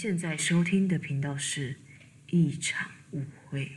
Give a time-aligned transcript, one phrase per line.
[0.00, 1.76] 您现在收听的频道是
[2.30, 3.68] 一场误会。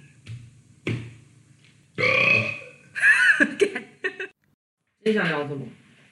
[5.03, 5.67] 今天想聊什么？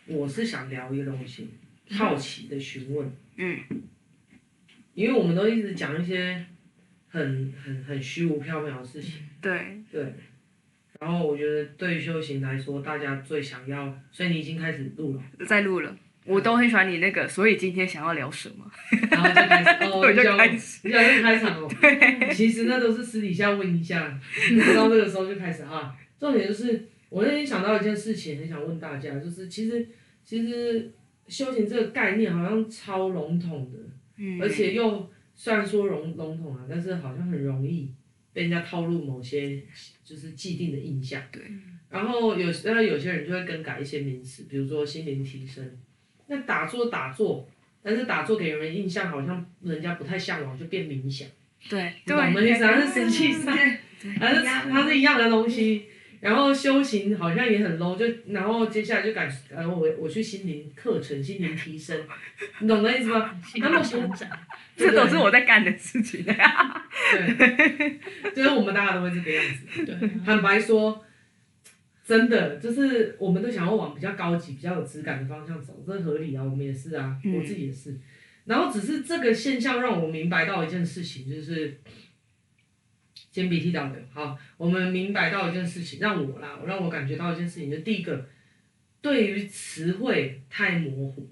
[0.08, 1.48] 我是想聊一个东西，
[1.92, 3.10] 好奇的询问。
[3.38, 3.58] 嗯。
[4.96, 6.46] 因为我们都一直讲一些
[7.08, 9.30] 很很很虚无缥缈的事情。
[9.42, 9.82] 对。
[9.90, 10.14] 对。
[11.00, 15.24] 然后我觉得对于修行来说，大家最想要，所以你已经开始录了。
[15.48, 15.98] 在录了。
[16.32, 18.66] 我都很喜欢你那个，所以今天想要聊什么？
[19.12, 21.70] 然后就开始，哦， 我就开始，你开场哦。
[21.82, 22.34] 对。
[22.34, 24.20] 其实那都是私底下问一下，
[24.58, 25.96] 然后这个时候就开始哈。
[26.20, 29.88] 重点就是，我那天想到一件事情，很想问大家，就是其实
[30.24, 30.92] 其实
[31.28, 33.80] 修行这个概念好像超笼统的，
[34.18, 37.92] 嗯，而且又虽然说笼笼统啊，但是好像很容易
[38.32, 39.62] 被人家套入某些
[40.04, 41.22] 就是既定的印象。
[41.32, 41.42] 对。
[41.90, 45.70] 然后有当然有些人就会更改一些名词，比如说心灵提升。
[46.32, 47.46] 那打坐打坐，
[47.84, 51.28] 但是打坐给人印象好像人家不太向往，就变冥想。
[51.70, 53.54] 对，对，我们意思还是神气上，
[54.18, 55.88] 还是它是一样的东西。
[56.22, 62.00] 然后修行好像也很 low，就然后接下来就改，然后我我去心灵课程，心灵提升，
[62.60, 63.36] 你懂的意思吗？
[63.60, 64.00] 他们说，
[64.78, 66.24] 这都是我在干的事情。
[66.24, 68.00] 对，
[68.34, 69.84] 就是我们大家都会这个样子。
[69.84, 71.04] 对，坦白说。
[72.12, 77.98] 真的就是，我们都想要往比较高级、比较有质感的方向走，这合理啊，我们也是啊，嗯、我自己也是。
[78.44, 81.80] 然后只是这个现象让我明白到一件事情，就是
[83.32, 83.96] 尖鼻涕倒流。
[84.12, 88.28] 好，我们明白到一件事情，让我啦，让我感觉到一件事情，就第一个，
[89.02, 91.30] 对于词汇太模糊，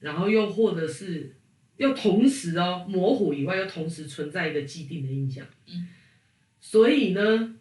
[0.00, 1.36] 然后又或者是
[1.76, 5.46] 又同时哦模糊以外，又同时存在一个既定的印象。
[5.66, 5.86] 嗯，
[6.62, 7.52] 所以呢。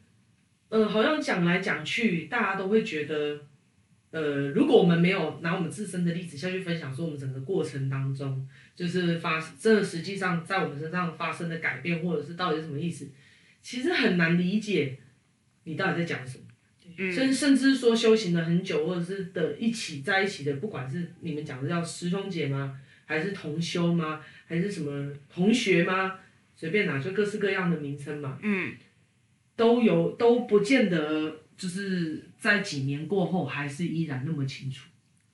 [0.70, 3.40] 呃，好像讲来讲去，大家都会觉得，
[4.12, 13.08] 呃，如果我们没有拿我们自身的例子下去分享，说我们整个过程当中，就是发这实际上在我们身上发生的改变，或者是到底是什么意思，
[13.62, 14.98] 其实很难理解
[15.66, 16.44] 你到底在讲什么。
[16.98, 17.12] 嗯。
[17.12, 26.20] 甚甚至说修行了很久，或者是的一起在一起的，不管是你们讲的叫师兄姐吗，还是同修吗，还是什么同学吗？
[26.56, 28.40] 随便拿，就各式各样的名称嘛。
[28.42, 28.74] 嗯。
[29.56, 34.90] 都有都不见得，就是在几年过后还是依然那么清楚。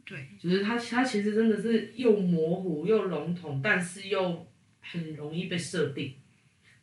[0.05, 4.45] 对，就是它它其实真的是又模糊又笼统，但是又
[4.81, 6.13] 很容易被设定。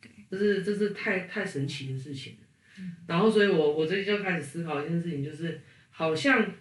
[0.01, 2.37] 对，这是这是太太神奇的事情。
[2.79, 2.95] 嗯。
[3.07, 5.61] 然后，所以我我最近就开始思考一件事情，就是
[5.91, 6.53] 好像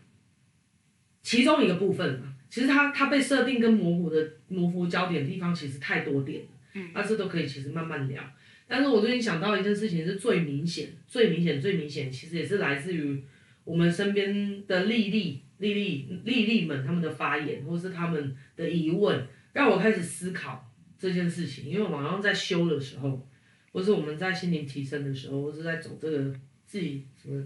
[1.22, 6.48] 其中一个部分嘛，其实它它被设定跟模糊的模糊焦点的地方其实太多点了。
[6.74, 6.90] 嗯。
[6.92, 8.22] 那这都可以其实慢慢聊。
[8.70, 13.24] 但是我最近想到一件事情是最明显、最明显、最明显，其实也是来自于
[13.64, 21.70] 我们身边的丽丽、丽丽、丽丽们他们的发言，或是他们的疑问，让我开始思考这件事情。
[21.70, 23.26] 因为我好像在修的时候，
[23.72, 26.34] 或是我们在心灵提升的时候，或是在走这个
[26.66, 27.42] 自己什么，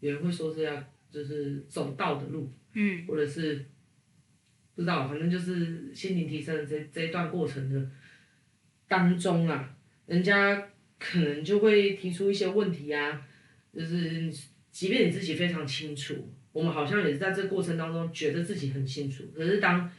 [0.00, 3.66] 有人会说是要就是走道的路，嗯，或者是
[4.74, 7.90] 不知道，反正就是心灵提升的这这一段过程的
[8.88, 9.70] 当中啊。
[10.06, 13.22] 人家可能就会提出一些问题啊，
[13.74, 14.30] 就是
[14.70, 19.24] 即便你自己非常清楚，我们好像也是在这个过程当中觉得自己很清楚。
[19.34, 19.90] 可是当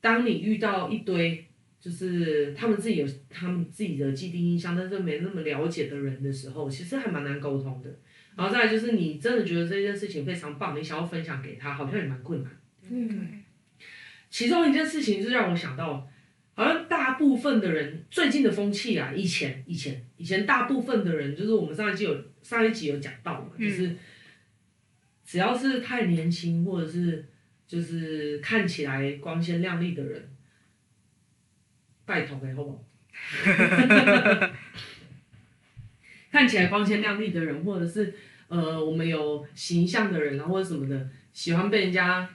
[0.00, 1.46] 当你遇到一堆
[1.80, 7.90] 就是他们自己有他们自己的既定印象，但是没那么了解的人的时候，其实还蛮难沟通的。
[8.36, 12.52] 然后再来就是你真的觉得这件事情非常棒，你想要分享给他，好像也蛮困难。
[12.90, 13.42] 嗯，
[14.30, 16.08] 其中一件事情就让我想到。
[16.62, 23.96] 好像大部分的人最近的风气啊，以前以前以前大部分的人，就是我们上一集有上一集有讲到嘛，嗯、就是
[25.24, 27.26] 只要是太年轻或者是
[27.66, 30.30] 就是看起来光鲜亮丽的人，
[32.04, 32.84] 拜托给好不好？
[36.30, 38.14] 看起来光鲜亮丽的人，或者是
[38.46, 42.30] 呃我们有形象的人啊，或者什么的，喜欢被人家。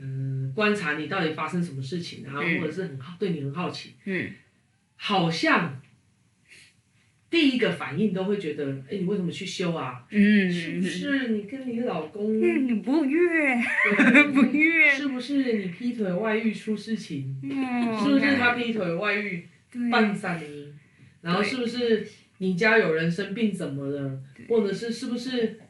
[0.00, 4.32] 嗯，观察你到底发生什么事情，然后或者是很好、嗯、对你很好奇，嗯，
[4.96, 5.80] 好像
[7.28, 10.04] 第一个反应都会觉得，哎，你为什么去修啊？
[10.10, 12.40] 嗯，是不是你跟你老公？
[12.40, 13.56] 嗯，你不悦，
[14.34, 17.38] 不悦，是不是你劈腿外遇出事情？
[17.42, 19.46] 嗯，是不是他劈腿外遇
[19.90, 20.72] 半散你？
[21.22, 22.08] 然后是不是
[22.38, 24.20] 你家有人生病怎么了？
[24.48, 25.60] 或者是是不是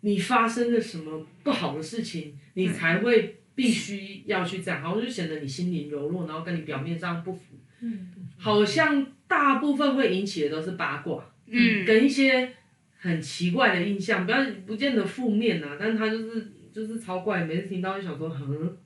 [0.00, 3.36] 你发生了什么不好的事情，你才会？
[3.54, 7.56] 必须要去这样，好像就显得你心灵柔弱，然后跟你表面上不符。
[7.80, 12.52] 嗯，好像大部分会引起的都是八卦，嗯，跟一些
[12.98, 18.76] 很奇怪的印象，不要不见得负面呐，但是他就是就是超怪，每次听到就想说，哼，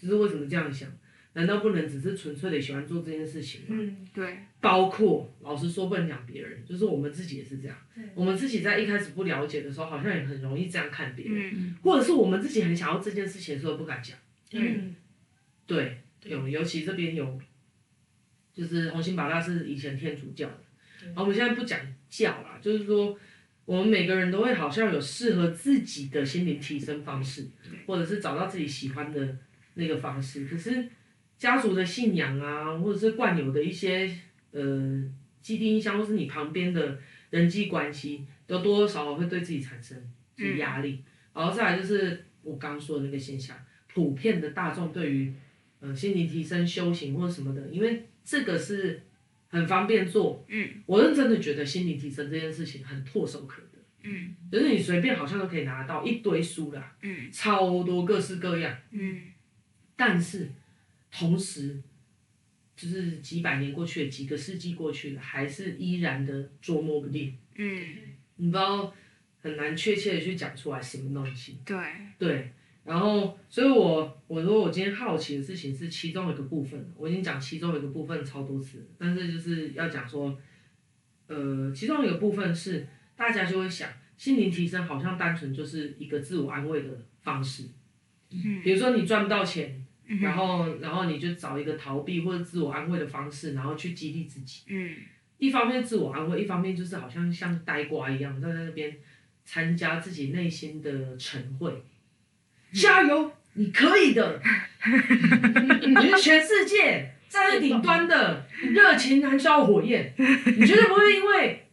[0.00, 0.88] 就是为什么这样想？
[1.32, 3.66] 难道不能只是纯粹的喜欢做这件事情吗？
[3.70, 7.76] 嗯，对，包括老实说，不能讲别人，就是我们自己也是这样。
[8.14, 11.76] 我们自己在一开始不了解的时候，好像也很容易这样看别人，嗯。
[11.82, 14.18] 或者是我们自己很想要这件事情的时候不敢讲。
[14.52, 14.96] 嗯，
[15.66, 17.40] 对，有尤其这边有，
[18.52, 20.60] 就是红心宝大是以前天主教的，
[21.06, 21.78] 然后我们现在不讲
[22.08, 23.16] 教啦，就是说
[23.64, 27.46] 我们每个人都会好像有适合自己的心灵提升方式，
[27.86, 29.38] 或者是找到自己喜欢的
[29.74, 30.44] 那个方式。
[30.46, 30.88] 可是
[31.40, 34.14] 家族的信仰啊，或者是惯有的一些
[34.50, 35.02] 呃
[35.40, 36.98] 既定印象，或是你旁边的
[37.30, 39.96] 人际关系，都多多少少会对自己产生
[40.36, 41.02] 是压力。
[41.32, 43.56] 然后再来就是我刚刚说的那个现象，
[43.90, 45.32] 普遍的大众对于
[45.80, 49.00] 呃心灵提升、修行或者什么的，因为这个是
[49.48, 50.44] 很方便做。
[50.46, 53.78] 嗯，我认真的觉得心灵提升这件事情很唾手可得。
[54.02, 58.76] 嗯，就是你随便好像都可以拿到一堆书啦，嗯，超多各式各样。
[58.90, 59.22] 嗯，
[59.96, 60.50] 但是
[61.10, 61.82] 同时，
[62.76, 67.36] 就是几百年过去了，几个世纪过去了，还是依然的捉摸不定。
[67.56, 67.82] 嗯，
[68.36, 68.94] 你不知道
[69.40, 71.58] 很难确切的去讲出来什么东西。
[71.64, 71.76] 对，
[72.18, 72.52] 对，
[72.84, 80.38] 然后，所以我我说我今天好奇的事情是其中一个部分，我已经讲其中一个部分超多次，但是就是要讲说，
[81.26, 86.88] 呃，其中一个部分是大家就会想，心灵提升好像单纯就是一个自我安慰的
[87.20, 87.64] 方式，
[88.30, 89.79] 嗯，比如说你赚不到钱，
[90.12, 94.96] 嗯然后然后你就找一个逃避或者自我安慰的方式，然后去激励自己，嗯，
[95.38, 98.96] 一方面自我安慰，一方面就是好像像呆瓜一样站在那边
[99.44, 101.84] 参加自己内心的晨会。
[102.72, 104.42] 加油，你可以的！
[105.86, 111.66] 你是全世界站在顶端的 热情燃烧火焰，你绝对不会因为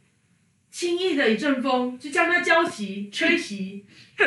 [0.70, 3.82] 轻易的一阵风就将它浇熄、吹熄。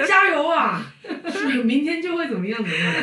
[0.07, 0.95] 加油啊！
[1.65, 2.95] 明天就会怎么样怎么样。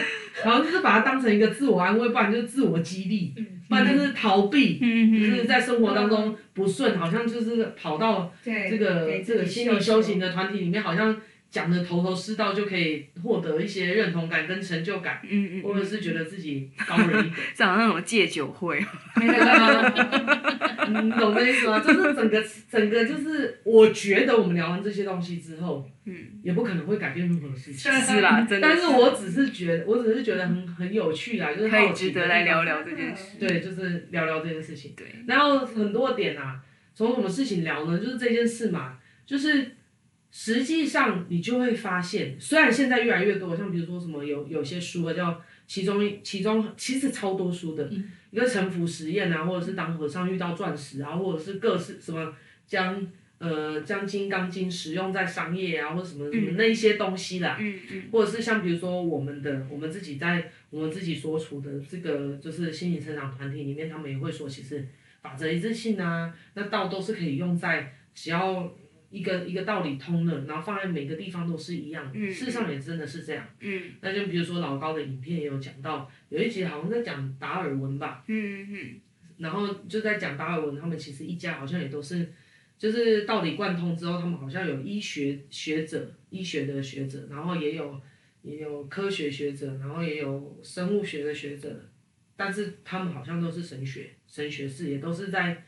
[0.43, 3.33] 然后就是把它当成一个自我安慰，不然就是自我激励，
[3.69, 4.79] 不然就是逃避。
[4.79, 11.15] 就是在生活当中不顺，好像就是跑到这个这个心理修行的团体里面，好像。
[11.57, 18.77] 讲的头头是道就可以获得一些认同感跟成就感，嗯嗯，或者是觉得自己高人一等， 像那种戒酒会，
[19.17, 21.79] 你 懂这意思吗？
[21.79, 26.13] 就是整个整个就是，我觉得我们聊完这些东西之后，嗯，
[26.43, 28.67] 也不可能会改变任何事情，是啦，真的。
[28.67, 33.37] 但是我只是觉得，我只是觉得很很有趣啦，就是可以值得来聊聊这件事。
[33.39, 34.93] 对，就是聊聊这件事情。
[34.95, 36.59] 对，然后很多点啊，
[36.93, 37.97] 从什么事情聊呢？
[37.97, 39.71] 就是这件事嘛，就是。
[40.39, 52.31] 实际上，你就会发现，虽然现在越来越多，像比如说什么有有些书啊，叫其中其中其实超多书的，嗯、一个沉浮实验啊，或者是当和尚遇到钻石啊，或者是各式什么
[52.67, 53.07] 将
[53.39, 64.87] 呃将金刚经使用在商业啊，或什么什么那一些东西啦，嗯嗯，或者是像比如说我们的我们自己在我们自己所处的这个就是心理成长团体里面，他们也会说，其实
[65.19, 68.71] 法则一致性啊，那道都是可以用在只要。
[69.17, 72.11] 一个一个道理通了，然后放在每个地方都是一样的。
[72.13, 73.47] 嗯、事实上也真的是这样。
[73.59, 78.23] 嗯，那就比如说老高的影片也有讲到，有一集好像在讲达尔文吧。
[78.27, 79.01] 嗯嗯。
[79.37, 82.27] 然后就在讲达尔文，他们其实一家好像也都是，
[82.75, 88.01] 就是道理贯通之后，他们好像有医学学者、医学的学者，然后也有
[88.41, 91.87] 也有科学学者，然后也有生物学的学者，
[92.35, 95.63] 但是他们好像都是神学神学士，也都是在，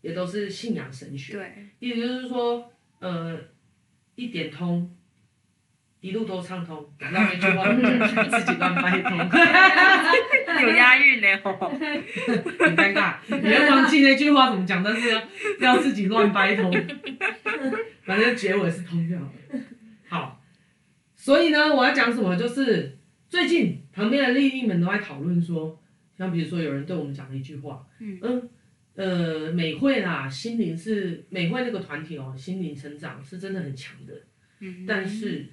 [0.00, 1.34] 也都是信仰神学。
[1.34, 2.71] 对，意思就是说。
[3.02, 3.36] 呃，
[4.14, 4.88] 一点通，
[6.00, 7.64] 一路都畅通，讲到一句话，
[8.38, 9.18] 自己乱掰通，
[10.62, 15.20] 有押韵呢吼，很尴尬，你要忘记那句话怎么讲，但是要
[15.58, 16.72] 要自己乱掰通，
[18.04, 19.32] 反正结尾是通就好了。
[20.08, 20.40] 好，
[21.16, 25.82] 所以呢，我要讲什么，就是最近旁边的丽丽们都在讨论说，
[26.16, 28.20] 像比如说有人对我们讲了一句话，嗯。
[28.22, 28.48] 嗯
[28.94, 34.12] 呃，美惠啦，心灵是美惠那个团体哦，心灵成长是真的很强的。
[34.60, 35.46] 嗯，但是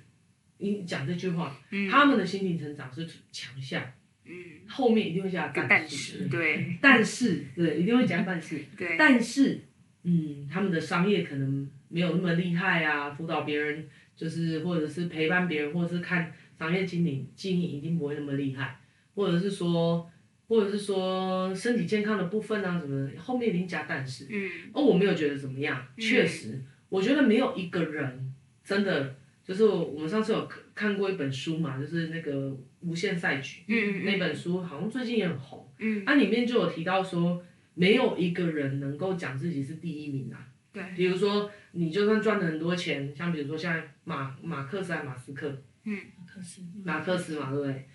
[0.57, 3.81] 你讲这句话，嗯，他们的心灵成长是强项。
[4.25, 4.33] 嗯，
[4.67, 9.61] 后面一定会加但是，对，但是对，一定会讲但是， 对，但是，
[10.03, 18.81] 嗯，他们的商业可能没有那么厉害啊，辅导别人就是或者是陪伴别人，或者是看商业经理经营一定不会那么厉害，
[19.15, 20.11] 或者是说。
[20.49, 47.87] 或者是说身体健康的部分啊，什么的后面已经加但是，嗯，哦，我没有觉得怎么样，嗯、确实，我觉得没有一个人真的就是我们上次有看过一本书嘛，就是那个无限赛局，嗯，那本书好像最近也很红，嗯，它、啊、里面就有提到说，没有一个人能够讲自己是第一名啊，对，比如说你就算赚了很多钱，像比如说像马马克思还马斯克，嗯，马克思，马克思嘛，对不对？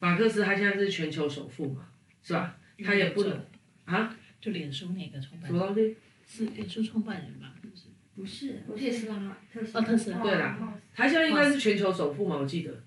[0.00, 1.88] 马克思他现在是全球首富嘛。
[2.24, 2.56] 是吧？
[2.84, 3.40] 他也不能
[3.84, 5.96] 啊，就脸书那个创办什么东西？
[6.26, 7.54] 是脸书创办人吧？
[8.16, 10.18] 不是，不是特斯拉，特斯哦特斯拉。
[10.22, 12.82] 对啦，他现在应该是全球首富嘛，我记得。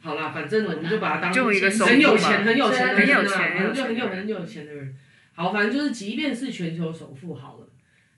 [0.00, 4.96] 好啦，反正我们就把他当就一个首富嘛很有钱、很有钱的人啊，很有钱反正就很有很有钱很有钱的人。
[5.32, 7.68] 好，反正就是，即便是全球首富好了，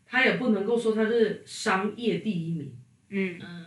[0.05, 2.73] 他也不能够说他是商业第一名，
[3.11, 3.39] 嗯。
[3.41, 3.67] 嗯，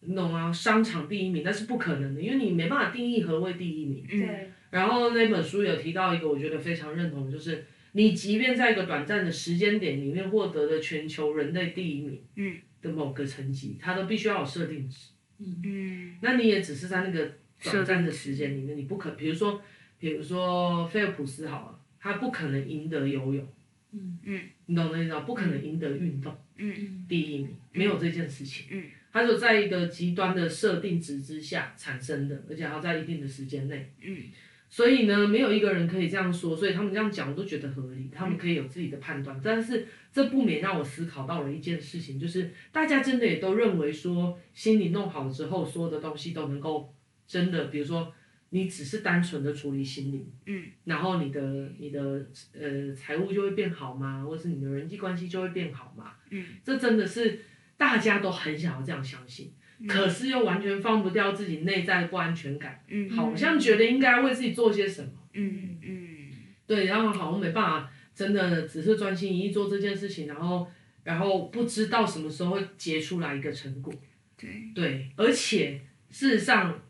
[0.00, 0.52] 你懂吗？
[0.52, 4.06] 商场第一名那是不可能的，因为你没办法定义何为第一名。
[4.08, 4.18] 嗯。
[4.18, 12.56] 对，然后那本书有提到一个，我觉得非常认同，就是你即便在一个短暂的时间点里面获得了全球人类第一名，嗯。
[12.80, 15.08] 的某个成绩，它都必须要有设定值。
[15.40, 16.16] 嗯。
[16.22, 19.60] 那你也只是在那个短暂的时间里面，你不可，比如说，
[19.98, 23.48] 比如说菲尔普斯好了，他不可能赢得游泳，
[23.90, 24.18] 嗯。
[24.22, 25.20] 嗯，你懂那意思吗？
[25.20, 27.04] 不可能赢得运动嗯。
[27.08, 34.22] 第一名，没有这件事情，嗯，它就在一个极端的设定值之下产生的，而且还要在一定的时间内，嗯，
[34.70, 46.94] 所以呢，没有一个人可以这样说，所以他们这样讲我都觉得合理，他们可以有自己的判断，但是这不免让我思考到了一件事情，就是大家真的也都认为说，心理弄好了之后，所有的东西都能够
[47.26, 48.12] 真的，比如说
[48.50, 54.24] 你只是单纯的处理心理，嗯，然后你的你的呃财务就会变好吗？
[54.24, 56.12] 或是你的人际关系就会变好吗？
[56.30, 57.40] 嗯，这真的是
[57.76, 59.52] 大家都很想要这样相信，
[59.86, 63.08] 可是又完全放不掉自己内在的不安全感，嗯。
[63.10, 65.10] 好像觉得应该为自己做些什么。
[65.34, 66.28] 嗯嗯。
[66.66, 70.66] 对，然后好像没办法，真的只是专心一意做这件事情，然后
[71.04, 73.94] 然后不知道什么时候会结出来一个成果。
[74.36, 75.80] 对，对，而且
[76.10, 76.80] 事实上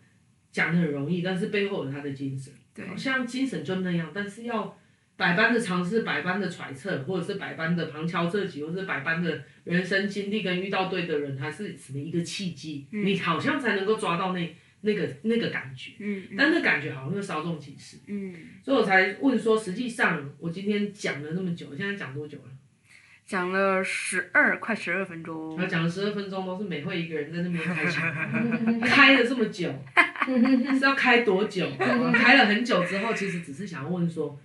[0.50, 2.86] 讲的很容易，但是背后有他的精神，对。
[2.86, 4.76] 好像精神就那样，但是要
[5.18, 17.96] 百般的尝试、百般的揣测，或者是百般的旁敲侧击，或者是百般的人生经历跟遇到对的人，还是什么一个契机，你好像才能够抓到那那个那个感觉，嗯但那感觉好像又稍纵即逝。
[18.06, 18.32] 嗯，
[18.64, 22.44] 所以我才问说，实际上我今天讲了那么久，现在讲多久了？
[23.26, 28.10] 讲了十二快十二分钟我，讲了十二分钟，都是美惠一个人在那边开场，
[28.80, 29.68] 开了这么久，
[30.78, 31.68] 是要开多久？
[32.14, 34.40] 开了很久之后，其实只是想要问说，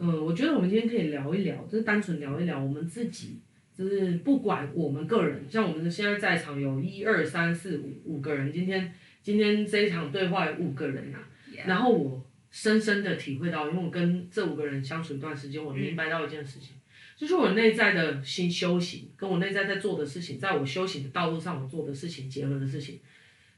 [0.00, 3.40] 嗯，我觉得我们今天可以聊一聊，就是单纯聊一聊我们自己，
[3.76, 11.28] 就是不管我们个人，像我们现在在场有一二三四五五个人，今天今天这一场对话有五个人啊，
[11.66, 16.74] 然后我深深的体会到，因为我跟这五个人相处一段时间，我明白到一件事情。
[17.16, 23.00] 就是我内在的心修行，跟我内在在做的事情，在我修行的道路上我做的事情结合的事情，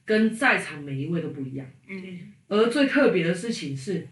[0.06, 1.66] 跟在场每一位都不一样。
[1.86, 4.08] 嗯而最特别的事情是，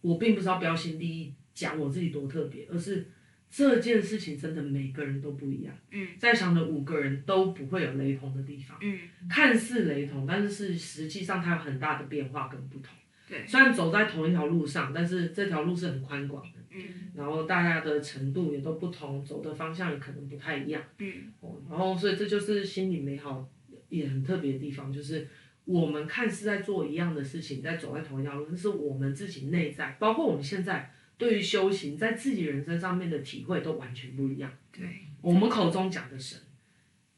[0.00, 3.06] 我并不是要标新立异讲我自己多特别，而是
[3.50, 5.74] 这件事情真的每个人都不一样。
[5.90, 12.94] 嗯，在场的五个人都不会有雷同的地方，嗯看似雷同，但是是实际上它有很大的变化跟不同。
[13.28, 16.58] 对虽然走在同一条路上，但是这条路是很宽广的。
[16.72, 16.80] 嗯
[17.16, 20.80] 然后大家的程度也都不同，走的方向也可能不太一样。
[20.98, 23.48] 嗯哦，然后所以这就是心理美好
[23.88, 25.26] 也很特别的地方，就是
[25.64, 34.50] 我们看似在做一样的事情，在走在同一条路，但是我们自己内在，包括我们现在对于修行，在自己人生上面的体会都完全不一样。
[34.72, 34.82] 对，
[35.20, 36.40] 我们口中讲的神，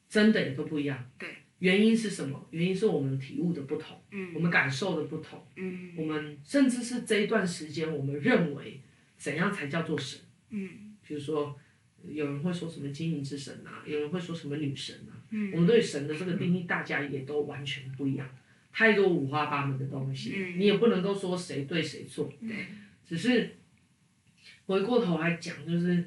[0.09, 1.11] 真的也都不一样。
[1.19, 1.29] 对，
[1.61, 2.47] 原因是什么？
[2.51, 8.81] 原因是我们体悟的不同，嗯我们感受的不同，嗯我们甚至是这一段时间，我们认为
[9.17, 10.21] 怎样才叫做神。
[10.51, 11.59] 嗯比如说，
[12.09, 15.13] 有人会说什么金银之神啊，有人会说什么女神啊。
[15.31, 18.29] 嗯我们对神的这个定义，大家也都完全不一样，
[18.73, 22.31] 太多五花八门的东西，嗯你也不能够说谁对谁错。
[22.41, 22.67] 对，
[23.07, 23.57] 只是
[24.67, 26.05] 回过头来讲，就是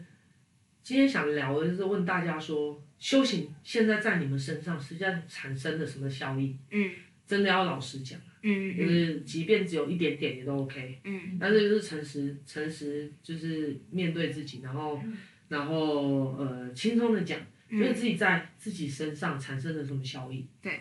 [0.84, 6.56] 今天想聊的就是问大家说，修行现在在你们身上实际上产生了什么效益？
[6.72, 6.92] 嗯
[7.26, 11.00] 真的要老实讲，嗯就是即便只有一点点也都 OK。
[11.04, 15.02] 嗯但是就是诚实，诚实就是面对自己，然后，
[15.48, 20.46] 然后呃，轻松的讲，就是自己在自己身上产生了什么效益。
[20.62, 20.80] 对。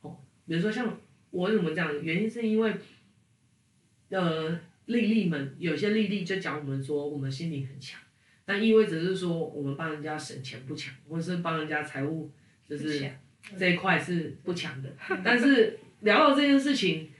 [0.00, 0.16] 哦，
[0.46, 0.98] 比如说像
[1.30, 2.74] 我怎么讲，原因是因为，
[4.10, 8.00] 呃，丽丽们有些丽丽就讲我们说我们心灵很强，
[8.44, 12.30] 但意味着是说我们帮人家省钱不强，或者是帮人家财务
[12.68, 13.10] 就是
[13.58, 14.94] 这一块是不强的。
[15.24, 17.10] 但是聊到这件事情。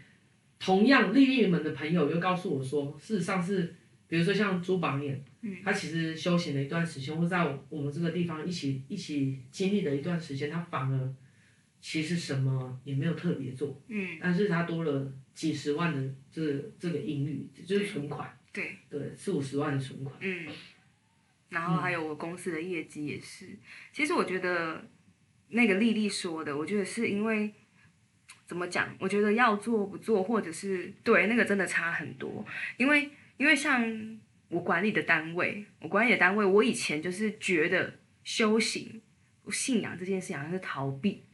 [0.64, 3.74] 同样，丽丽们的朋友又告诉我说，事实上是，
[4.12, 11.14] 比如说像朱榜眼，嗯他其实修行了一段时间，或在我我们这个地方一起一起经历了一段时间，他反而
[11.80, 16.42] 其实什么也没有特别做，嗯但是他多了几十万的这
[16.78, 20.46] 这个盈余，就是存款，对对，四五十万的存款，嗯，
[21.48, 23.48] 然后还有我公司的业绩也是。
[23.94, 24.84] 其实我觉得
[25.48, 27.50] 那个丽丽说的，我觉得是因为。
[28.44, 28.94] 怎么讲？
[29.00, 32.44] 我觉得要做不做，或者是对那个真的差很多。
[32.76, 33.08] 因为
[33.42, 33.84] 因为像
[34.50, 39.02] 我管理的单位，我管理的单位，我以前就是觉得修行、
[39.50, 41.24] 信仰这件事情好像是逃避。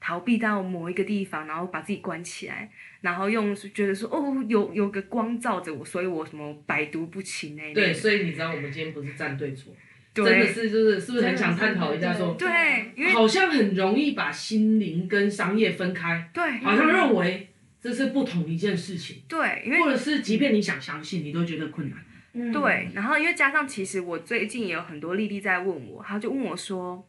[0.00, 2.70] 逃避到某一个地方，然后把自己关起来，
[3.02, 7.74] 然后用觉得说哦，有有个光照着我，所以我什么百毒不侵那类。
[7.74, 9.74] 对，所以你知道我们今天不是站对错，
[10.14, 17.47] 真的是就是是不是很想探讨一下说，对，因为好像很容易把心灵跟商业分开，对，好像认为
[17.80, 21.98] 这是不同一件事情，对，因为或者是即便你想相信，你都觉得困难。
[22.32, 27.08] 嗯对，然后因为加上其实我最近也有很多丽丽在问我，她就问我说。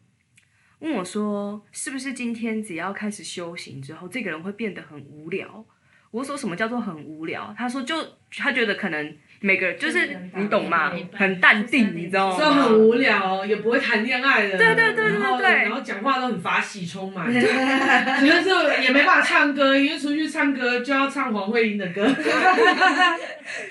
[0.80, 5.66] 问我说：“是不是今天只要开始修行之后，这个人会变得很无聊？”
[6.10, 7.96] 我说：“什么叫做很无聊？”她说：“就
[8.32, 10.92] 她觉得可能每个人就是你懂吗？
[11.14, 12.38] 很淡定，你知道吗？
[12.38, 14.58] 说很无聊，也不会谈恋爱的。
[14.58, 18.50] 对对对对对，然后讲话都很法喜充满，觉得是
[18.84, 22.06] 也没办法唱歌，因为出去唱歌就要唱黄慧英的歌。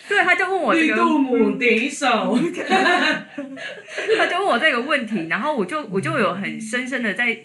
[0.09, 2.39] 对，他就问我这个绿度母点一首。
[4.17, 7.37] 他就问我这个问题，然后我就我就有很深深的在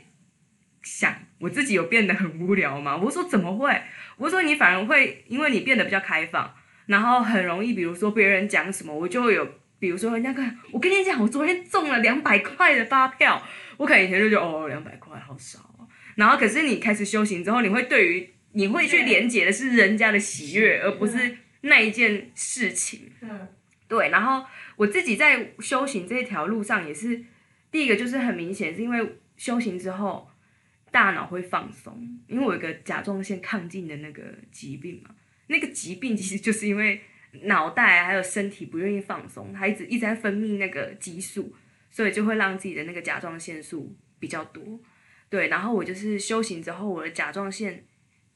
[0.82, 2.96] 想，我自己有变得很无聊吗？
[2.96, 3.82] 我说怎么会？
[4.18, 6.54] 我说你反而会，因为你变得比较开放，
[6.86, 9.48] 然后很容易，比如说别人讲什么，我就会有，
[9.80, 13.42] 比如说人家看，我跟你讲，我昨天中了两百块的发票，
[13.78, 23.12] 我可能以前就觉得哦，两百块好少哦，然后可是你开始修行之后，你会对于你会去连接的是人家的喜悦，而不是那一件事情。
[23.22, 23.48] 嗯，
[23.88, 24.46] 对，然后。
[24.76, 27.24] 我自己在修行这条路上也是，
[27.70, 30.28] 第一个就是很明显，是因为修行之后，
[30.90, 31.96] 大脑会放松，
[32.28, 35.12] 因为我有个甲状腺亢进的那个疾病嘛，
[35.48, 37.02] 那个疾病其实就是因为
[37.44, 41.56] 脑袋还有身体不愿意放松，它一直一直在分泌那个激素，
[41.90, 44.80] 所以就会让自己的那个甲状腺素比较多，
[45.30, 47.84] 对，然后我就是修行之后，我的甲状腺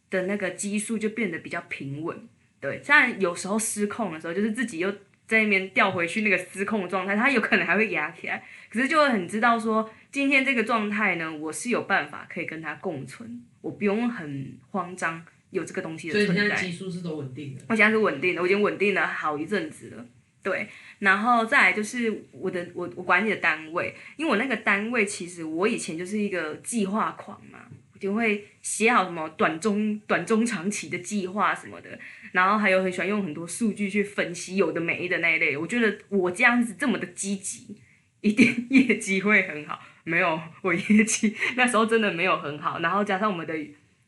[0.09, 2.27] 的那个激素就变得比较平稳，
[2.59, 4.93] 对，虽然有时候失控的时候，就是自己又。
[5.27, 16.33] 在那边调回去那个失控的状态，他有可能还会压起来，可是就会很知道说，今天这个状态呢，我是有办法可以跟他共存，我不用很慌张有这个东西的存在。
[16.33, 17.61] 所以现在是都稳定的。
[17.69, 20.05] 我现在是稳定的，我已经稳定了好一阵子了。
[20.43, 20.67] 对，
[20.99, 27.59] 然后再来就是我的我我管理的单位，因为我那个单位其实我以前就是一个计划狂嘛。
[27.99, 31.97] 就会写好什么短中短中长期的计划什么的，
[32.31, 35.57] 然后还有很喜欢用很多数据去分析有的没的那一类。
[35.57, 37.75] 我觉得我这样子这么的积极，
[38.21, 39.79] 一定业绩会很好。
[40.03, 42.81] 没有，我业绩 那时候真的没有很好。
[42.81, 43.55] 然后加上我们的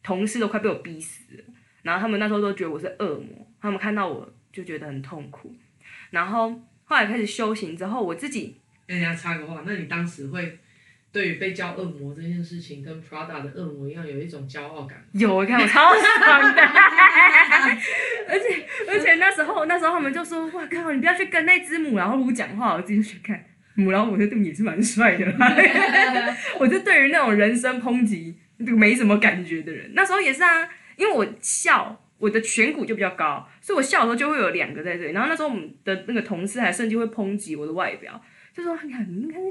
[0.10, 1.44] 同事都快被我逼死了，
[1.84, 5.56] 然后他们那时候都觉得我是恶魔，他们看到我就觉得很痛苦。
[6.10, 6.50] 然后
[6.86, 10.58] 后来开始修行之后，我自己跟人家插个话，那你当时会？
[11.12, 15.04] 对于被叫恶魔这件事情，跟 Prada 的恶魔一样，有一种骄傲感。
[15.14, 16.62] 有，我看我超喜欢的，
[18.30, 23.44] 而且而且那时候那时候他们就说：“哇靠，你不要去跟那只母老虎讲话。”我自己就去看
[23.74, 25.26] 母老虎，这对你也是蛮帅的。
[26.60, 35.14] 我就对于那种人身抨击就没什么感觉的人，那时候也是啊，因为我笑，我的颧骨就比较高，所以我笑的时候就会有两个在这里。
[35.14, 38.22] 然后那时候我们的那个同事还甚至会抨击我的外表，
[38.54, 39.42] 就说：“你看，你看。”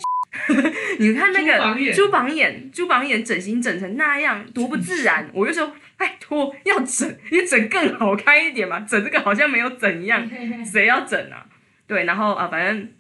[0.98, 5.26] 你看那个猪榜眼，猪榜眼整形整成那样，多不自然。
[5.32, 8.80] 我就说，拜托，要整，你整更好看一点嘛。
[8.80, 10.28] 整这个好像没有整一样，
[10.70, 11.46] 谁要整啊？
[11.86, 12.92] 对，然后啊，反正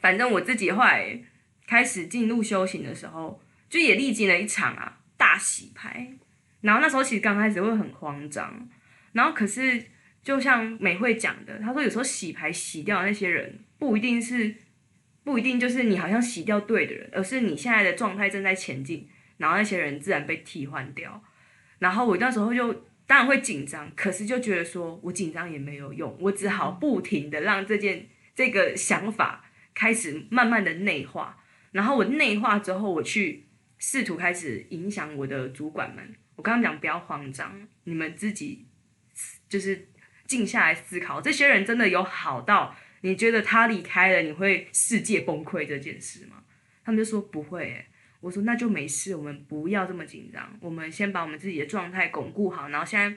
[0.00, 1.20] 反正我自己后来
[1.66, 6.10] 开始进入修行的时候，就也历经了一场啊大洗牌。
[6.62, 8.66] 然后那时候其实刚开始会很慌张，
[9.12, 9.84] 然后可是
[10.22, 14.54] 就像美惠讲的，他说有时候洗牌洗掉那些人，不一定是。
[15.24, 21.22] 不一定就是你好像洗掉对的人，而是你现在的状态正在前进，然后那些人自然被替换掉。
[21.80, 22.72] 然后我那时候就
[23.06, 31.36] 当然会紧张，可是就觉得说我紧张也没有用，我只好不停的让这件这个想法开始慢慢的内化。
[31.72, 33.47] 然后我内化之后，我去
[33.78, 36.14] 试图开始影响我的主管们。
[36.36, 38.66] 我刚刚讲不要慌张，你们自己
[39.48, 39.88] 就是
[40.26, 42.76] 静下来思考，这些人真的有好到。
[43.00, 46.42] 你觉得他离开了，你会世界崩溃这件事吗？
[46.84, 47.86] 他们就说不会诶，
[48.20, 53.16] 我说那就没事，我们不要这么紧张，我们先把我们自己的状态巩固好，然后现在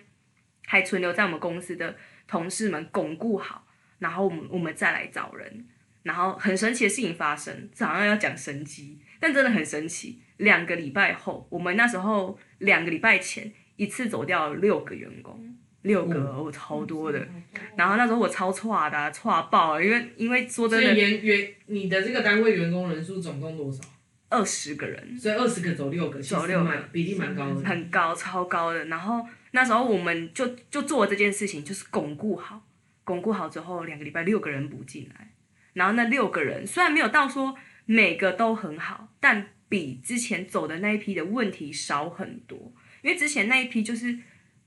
[0.67, 1.97] 还存留在我们公司的
[2.27, 5.67] 同事们巩固好，然后我们我们再来找人。
[6.03, 10.21] 然后很神奇的事情发生，这好像要讲神机，但真的很神奇。
[10.41, 15.57] 两个礼拜后，我们那时候两个礼拜前一次走掉六个员工。
[15.83, 17.27] 六个，我、哦、超多的，
[17.75, 23.83] 然后那时候我超差的，差爆了，因为因为说真的，员员你的这个单位员工人数总共多少？
[24.29, 28.85] 二十个人，所以二十个走六个，走六个，比例蛮高的，很高，超高的。
[28.85, 32.61] 然后那时候我们就就做这件事情，就是巩固好，
[33.03, 35.31] 巩固好之后，两个礼拜六个人补进来，
[35.73, 37.55] 然后那六个人虽然没有到说
[37.87, 42.71] 每个都很好，但比之前走的那一批的问题少很多。
[43.01, 44.09] 因为之前那一批就是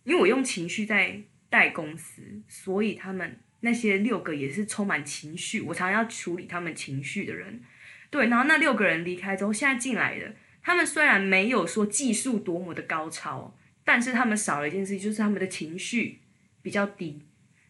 [0.04, 7.60] 因为我用情绪在带公司，所以他们那些六个也是充满情绪，我常常要处理他们情绪的人。
[8.08, 13.54] 对，然后那六个人离开之后，现在进来的，他们虽然没有说技术多么的高超。
[13.86, 16.20] 但是他们少了一件事情，就是他们的情绪
[16.62, 17.20] 比较低。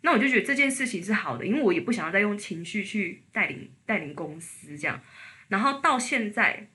[0.03, 5.03] 那我就觉得这件事情是好的，因为我也不想要再用情绪去带领带领公司这样。
[5.49, 6.69] 然后到现在，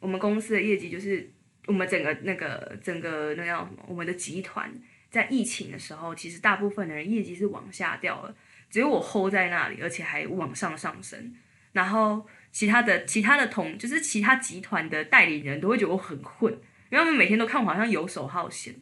[0.00, 1.30] 我们公司的业绩就是
[1.66, 3.84] 我们整个那个整个那叫什么？
[3.86, 4.72] 我们的集团
[5.10, 8.34] 在疫情的时候，其实大部分的人业绩是往下掉了，
[8.70, 11.34] 只有我 hold 在那里，而且还往上上升。
[11.72, 16.52] 然后其他的其他的同就是其他集团的代理人都会觉得我很混。
[16.90, 18.74] 因为他们每天都看我好像游手好闲，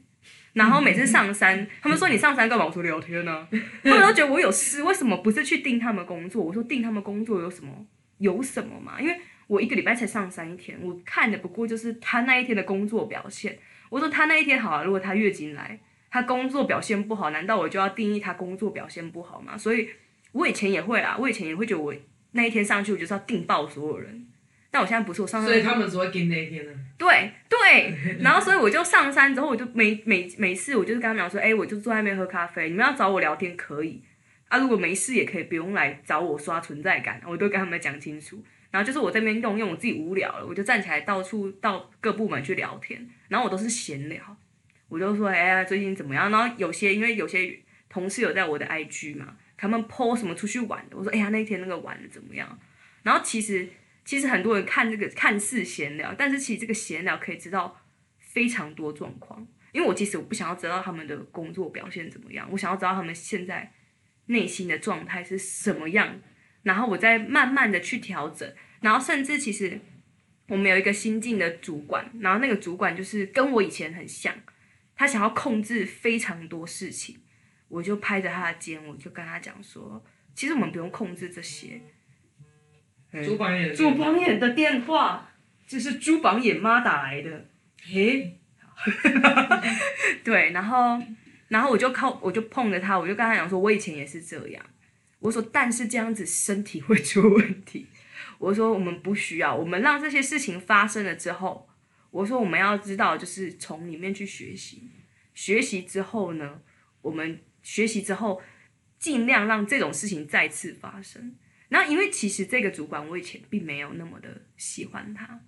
[0.53, 2.65] 然后每次上山，他们说你上山干嘛？
[2.65, 3.49] 我说聊天呢、
[3.83, 6.41] 他们都觉得我有事，为什么不是去定他们工作？
[6.45, 7.85] 我说定他们工作有什么？
[8.19, 9.01] 有什么嘛？
[9.01, 13.59] 因为我一个礼拜才上山一天，我看的不过就是他那一天的工作表现。
[13.89, 15.79] 我说他那一天好啊，如果他月经来，
[16.11, 19.57] 他工作表现不好，难道我就要定义他工作表现不好吗？
[19.57, 19.89] 所以
[20.33, 21.95] 我以前也会啊，我以前也会觉得我
[22.33, 24.27] 那一天上去，我就是要定爆所有人。
[24.69, 26.73] 但我现在不是我上山，所以他们只会盯那一天呢。
[26.99, 34.03] 对对，然后所以我就上山之后，我就每每每次我就是跟他们讲说，哎，我就坐在那边喝咖啡，你们要找我聊天可以
[34.49, 38.43] 啊，如果没事也可以，不用来找我刷存在感，我都跟他们讲清楚。
[38.77, 44.37] 然后就是我这边用用我自己无聊了，我就站起来到处到各部门去聊天，然后我都是闲聊，
[44.89, 46.31] 我就说，哎呀，最近怎么样？
[46.31, 47.59] 然后有些因为有些
[47.89, 52.59] 同事有在我的 IG 嘛，他们 po 什么出去玩的，我说，哎呀，那天那个玩的怎么样？
[53.03, 53.67] 然后其实。
[54.09, 57.77] 其实很多人看这个看似闲聊，但是其实这个闲聊可以知道
[58.21, 59.45] 非常多状况。
[59.73, 63.73] 因为我其实我不想要知道他们的工作表现怎么样，我想要知道他们现在
[64.27, 66.21] 内心的状态是什么样，
[66.63, 68.49] 然后我再慢慢的去调整。
[68.81, 69.81] 然后甚至其实
[70.49, 74.35] 我们有一个新进的主管，然后那个主管就是跟我以前很像，
[74.95, 77.19] 他想要控制非常多事情，
[77.69, 81.81] 我就拍着他的肩，我就跟他讲说，其实我们不用控制这些。
[83.25, 85.33] 朱榜眼，朱榜眼的电话，
[85.67, 87.49] 这是朱榜眼妈打来的。
[87.83, 88.39] 嘿，
[90.23, 91.01] 对，然后，
[91.49, 94.63] 然后我就靠，我就碰着他，我就跟他讲说，我以前也是这样。
[95.21, 97.87] 我说，但是这样子身体会出问题。
[98.39, 101.69] 我说，我们不需要，我们让这些事情发生了之后，
[102.11, 104.91] 我说我们要知道，就是从里面去学习，
[105.35, 106.61] 学习之后呢，
[107.03, 108.43] 我们学习之后，
[108.99, 111.37] 尽量让这种事情再次发生。
[111.69, 115.41] 那，因为其实这个主管我以前并没有那么的喜欢他，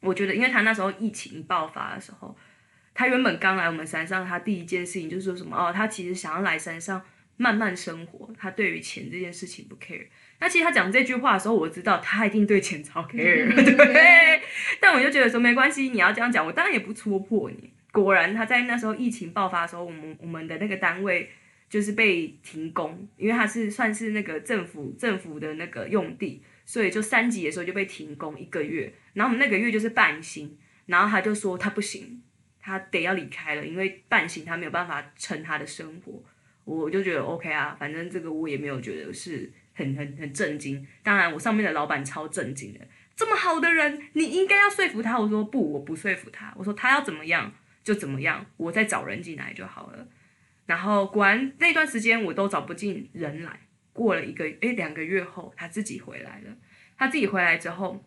[0.00, 2.36] 我觉得，因为他那时候疫情爆发的时候，
[2.94, 7.00] 他原本刚来我们山上，他第一件事情就是说什么哦，他其实想要来山上
[7.36, 10.08] 慢慢生活，他对于钱这件事情不 care。
[10.38, 14.40] 那其实他讲这句话的时候，我知道他一定对钱超 care， 对。
[14.80, 17.72] 但我就觉得说没关系，你要这样讲，我当然也不戳破你。
[17.92, 21.30] 果然他在那时候疫情爆发的时候，我们我们的那个单位。
[21.68, 28.94] 就是被停工，因为它是算是那个政府政府的那个用地，所以就三级的时候就被停工一个月。
[29.14, 32.22] 然后我们那个月就是半薪，然后他就说他不行，
[32.60, 36.22] 他得要离开了，因为半薪他没有办法撑他的生活。
[36.64, 40.84] 我就觉得 OK 啊，反正这个我也没有觉得是很很很震惊。
[41.04, 42.80] 当然我上面的老板超震惊的，
[43.14, 45.16] 这么好的人，你应该要说服他。
[45.20, 46.52] 我说不，我不说服他。
[46.56, 47.52] 我说他要怎么样
[47.84, 50.08] 就怎么样，我再找人进来就好了。
[50.64, 53.60] 然后果然那段时间我都找不进人来，
[53.92, 56.56] 过了一个诶两个月后，他自己回来了。
[56.98, 58.04] 他自己回来之后，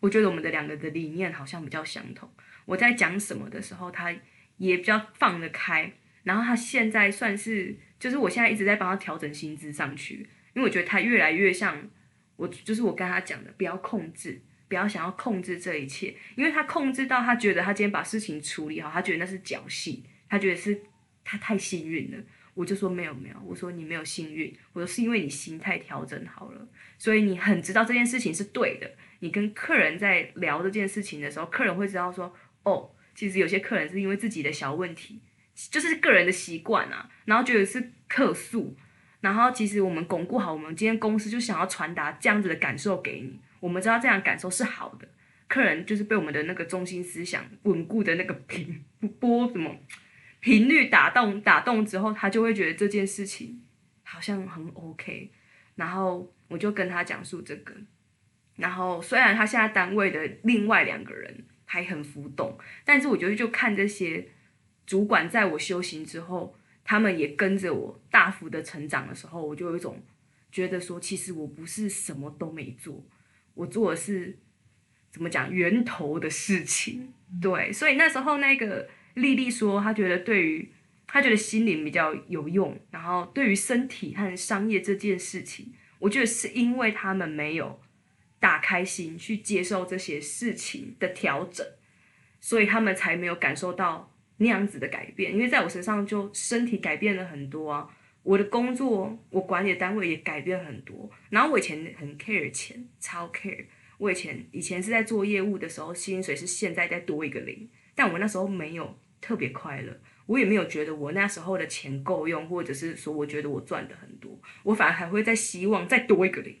[0.00, 2.28] 我觉得我们的两个的理念好像比较相同。
[2.64, 4.12] 我在讲什么的时候，他
[4.56, 5.92] 也比较放得开。
[6.24, 11.88] 然后他现在算是，就是我现在一直在帮他调整薪资上去，因为我觉得他越来越像
[12.34, 20.82] 我，就是我跟他讲的，不要控制，不要想要控制这一切，因为他控制到他觉得他今天把事情处理好，他觉得那是侥幸，他觉得是。
[21.28, 22.18] 他太幸运了，
[22.54, 28.88] 我就说没有没有，我说你没有幸运，我说是因为你心态调整好了，所以你很知道这件事情是对的。
[29.18, 35.20] 你跟客人在聊这件事情的时候，客人会知道说，哦，其实有些客人是因为自己的小问题，
[35.72, 38.76] 就是个人的习惯啊，然后觉得是客诉，
[39.26, 45.08] 然后其实我们巩固好，我们今天公司就想要传达这样子的感受给你，我们知道这样感受是好的，
[45.48, 48.84] 客人就是被我们的那个中心思想稳固的那个频
[49.18, 49.74] 波什么。
[50.38, 53.60] 频率打动打动之后，他就会觉得这件事情
[54.04, 55.28] 好像很 OK，
[55.74, 57.74] 然后我就跟他讲述这个，
[58.54, 64.28] 然后虽然他现在单位的另外两个人还很浮动，但是我觉得就看这些
[64.86, 66.56] 主管在我修行之后，
[66.88, 70.00] 他们也跟着我大幅的成长的时候，我就有一种
[70.52, 73.04] 觉得说，其实我不是什么都没做，
[73.54, 74.38] 我做的是
[75.10, 77.12] 怎么讲源头的事情。
[77.42, 80.70] 对，所以那时候那个丽丽说，她觉得对于
[81.08, 87.80] 她觉得心灵比较有用，然后对于身体和商业这件事情，我觉得是因为他们没有
[88.38, 91.66] 打开心去接受这些事情的调整，
[92.40, 94.12] 所以他们才没有感受到。
[94.38, 97.88] 那样子的改变，因为在我身上就身体改变了很多啊，
[98.22, 101.10] 我的工作，我管理的单位也改变很多。
[101.30, 103.64] 然后我以前很 care 钱，超 care。
[103.98, 116.56] 我以前以前是在做业务的时候，薪水是现在再多一个零，但我那时候没有特别快乐，我也没有觉得我那时候的钱够用，或者是说我觉得我赚的很多，我反而还会再希望再多一个零。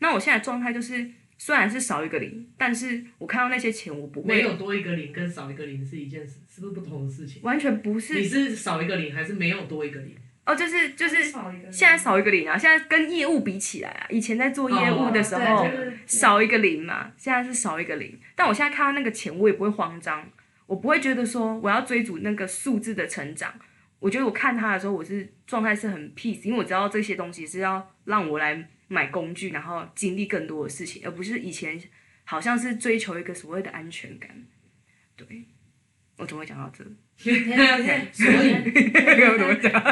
[0.00, 1.10] 那我现在状态就是。
[1.36, 4.34] 虽然是少一个零，但是我看到那些钱，我不会。
[4.36, 7.42] 没有多一个零跟少一个零是一件事，是不是不同的事情？
[7.42, 8.14] 完全不是。
[8.14, 10.14] 你是少一个零还是没有多一个零？
[10.46, 11.24] 哦，就是就是
[11.70, 12.56] 现在少一个零啊！
[12.56, 15.66] 现在跟业务比起来啊，以前在做业务的时候
[16.06, 18.18] 少一个零嘛，现在是少一个零。
[18.34, 20.26] 但我现在看到那个钱，我也不会慌张，
[20.66, 23.54] 我不会觉得说我要追逐那个数字的成长。
[23.98, 28.68] 我觉得我看他的时候，我是状态是很 peace，因为我知道这些东西是要让我来。
[28.94, 31.78] 买工具，然后经历更多的事情，而不是以前
[32.22, 34.30] 好像是追求一个所谓的安全感。
[35.16, 35.26] 对，
[36.16, 36.84] 我怎么会讲到这？
[37.16, 37.56] 所以 没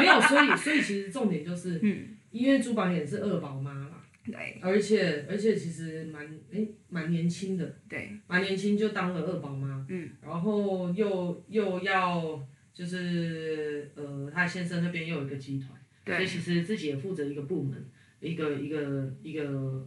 [0.05, 12.41] 有，所以所以其实重点就是，嗯，因为朱榜眼是二宝妈嘛，对，而且而且其实蛮诶蛮年轻的，对，蛮年轻就当了二宝妈，嗯，然后又又要
[12.73, 15.69] 就是呃，他先生那边又有一个集团，
[16.03, 17.85] 对，所以其实自己也负责一个部门。
[18.23, 19.43] 一个一个一个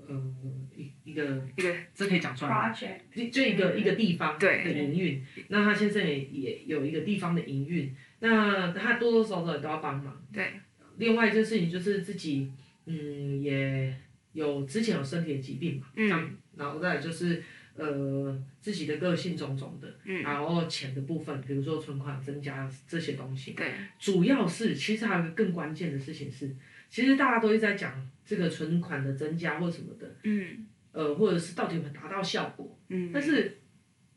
[0.09, 0.35] 呃
[0.77, 2.73] 一一个一个这可以讲出来吗？
[2.73, 10.23] 就一个一个地方的营运，那他先生也也有一个地方的营运，那他多多少少都要帮忙。
[10.33, 10.53] 对。
[10.99, 12.51] 另外一件事情就是自己
[12.87, 13.95] 嗯也
[14.33, 17.43] 有之前有身体的疾病嘛，嗯，然后再就是
[17.75, 26.57] 呃自己的个性种种的，嗯，然后钱的部分，比如说存款增加这些东西，对，主要是其实还有一个更关键的事情是，
[26.89, 28.11] 其实大家都一直在讲。
[28.29, 33.61] 这个存款的增加或什么的，嗯，呃，或者是到底有没有达到效果，嗯，但是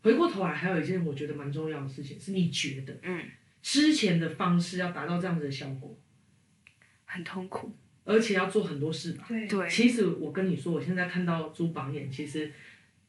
[0.02, 3.24] 回过头来还有一件我觉得蛮重要的事情，是你觉得，嗯，
[3.62, 5.96] 之前的方式要达到这样子的效果，
[7.06, 7.72] 很痛苦，
[8.04, 12.52] 而且要做很多事吧，对对，其实我跟你说，我现在看到朱榜眼，其实。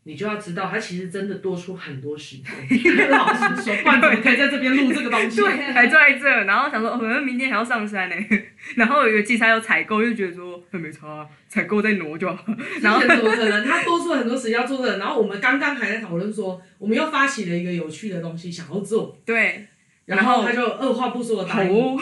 [0.04, 2.46] 你就要知道，他其实真的多出很多时间。
[3.10, 5.42] 老实说，不然怎么可以在这边录这个东西？
[5.42, 8.16] 对，还坐在这，然后想说，可能明天还要上山呢。
[8.76, 12.42] 然后有个器材要采购，就觉得说，还没差，采购再挪就好。
[12.80, 13.64] 然后怎么可能？
[13.66, 14.96] 他多出很多时间要做的。
[14.96, 19.20] 然后我们刚刚还在讨论说，我们又发起了一个有趣的东西，想要做。
[19.26, 19.66] 对。
[20.06, 21.98] 然后他就二话不说的答应。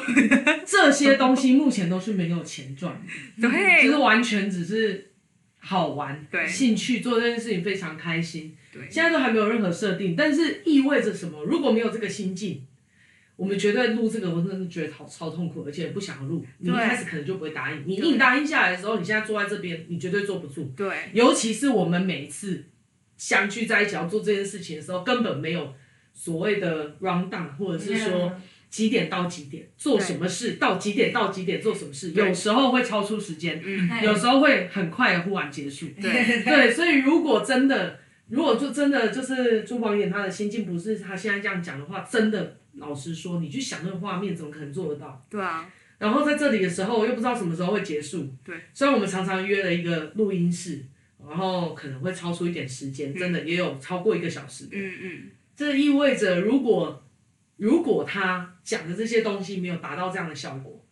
[0.65, 2.95] 这些东西目前都是没有钱赚
[3.37, 3.49] 的。
[3.49, 3.83] 对。
[3.83, 5.08] 就是完全只是。
[5.69, 8.57] 好玩，对，兴趣做这件事情非常开心。
[8.73, 11.45] 对，现在都还没有任何设定，但是意味着什么？
[11.45, 12.65] 如果没有这个心境，
[13.37, 16.43] 我们绝对录这个，我真的是觉得好超痛苦，而且不想录。
[16.57, 20.73] 你一开始可能就不会答应，你硬答应下来的时候，你现在坐在这边，你绝对坐不住。
[20.75, 22.65] 对，尤其是我们每一次
[23.19, 25.75] 相聚在一起要做这件事情的时候，根本没有
[26.15, 28.33] 所谓的 round down，或者是说。
[28.71, 30.53] 几点到几点做什么事？
[30.53, 32.11] 到几点到几点做什么事？
[32.13, 33.63] 有时候会超出时间，
[34.03, 35.87] 有时候会很快的忽然结束。
[36.01, 45.25] 对对，所以如果真的，如果就真的就是朱榜眼他的心境不是他现在这样讲的话，真的老实说，你去想那个画面，怎么可能做得到？
[45.31, 45.67] 对啊。
[45.99, 48.29] 然后在这里的时候，又不知道什么时候会结束。
[48.45, 48.55] 对。
[48.75, 50.85] 虽然我们常常约了一个录音室，
[51.27, 54.67] 然后可能会超出一点时间，真的也有超过一个小时。
[54.71, 55.23] 嗯嗯。
[55.57, 57.03] 这意味着如果。
[57.59, 60.83] 如果他讲的这些东西没有达到这样的效果，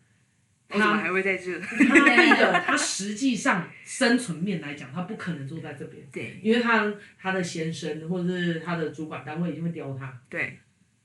[0.69, 1.59] 他怎么还会在这？
[1.61, 6.05] 他第一个，他实际上生存面来讲，他不可能坐在这边。
[6.13, 10.13] 对，因为他他的先生或者是他的主管单位一定会刁他。
[10.29, 10.59] 对。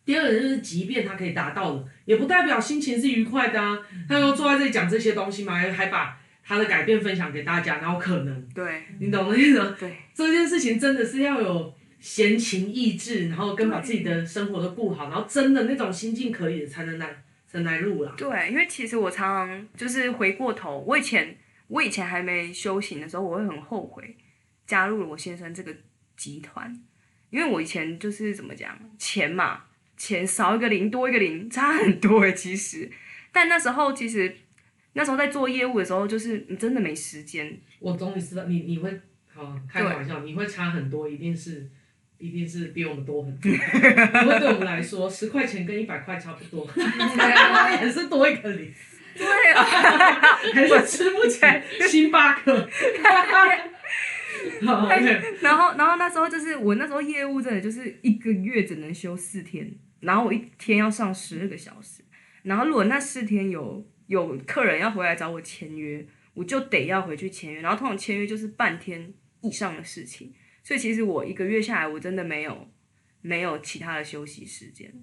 [0.03, 3.77] 第二个就是，即便他可以达到了，也不代表心情是愉快的啊。
[4.09, 9.75] 他要坐在这里讲这些东西嘛，还还把他的改变分享给大家，然后可能，对，你懂的意思吗？
[9.79, 11.71] 对，这件事情真的是要有。
[12.01, 18.11] 闲情逸致，然后跟把自己的生活都顾好，然后真的那种心境可以才能来才能来录啦。
[18.17, 21.37] 对，因为其实我常常就是回过头，我以前
[21.67, 24.17] 我以前还没修行的时候，我会很后悔
[24.65, 25.71] 加入了我先生这个
[26.17, 26.75] 集团，
[27.29, 32.89] 因为我以前就是怎么讲，钱嘛，钱少一个零多一个零差很多诶，其实，
[33.31, 34.35] 但那时候其实
[34.93, 37.59] 那时候在做业务的时候，就是你真的没时间。
[37.79, 41.69] 我终于知道你你会好开玩笑，你会差很多，一定是。
[42.21, 43.51] 一定是比我们多很多。
[43.51, 46.65] 不过对我们来说，十块钱跟一百块差不多，
[47.81, 48.71] 也是多一个零。
[49.13, 49.61] 对啊，
[50.53, 51.41] 还是吃不起
[51.89, 52.69] 星巴克。
[54.61, 54.77] 然
[55.57, 62.03] 后，然后那时候就是我那时候业务真的就是一个月只能休四天，然后我一天要上十二个小时，
[62.43, 72.71] 然后如果那四天有有客人要回来找我签约，我就得要回去签约，然后通常签约就是半天以上的事情，所以其实我一个月下来，我真的没有
[73.21, 74.93] 没有其他的休息时间，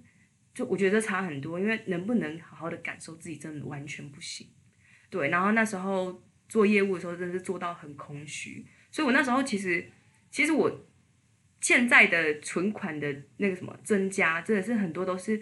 [0.53, 4.47] 就我觉得差很多，因为能不能好好的感受自己，真的完全不行。
[5.09, 8.65] 对，然后那时候做业务的时候，真的是做到很空虚。
[8.91, 9.89] 所以我那时候其实，
[10.31, 10.85] 其实我
[11.61, 15.41] 现在的存款的那个什么增加，真的是很多都是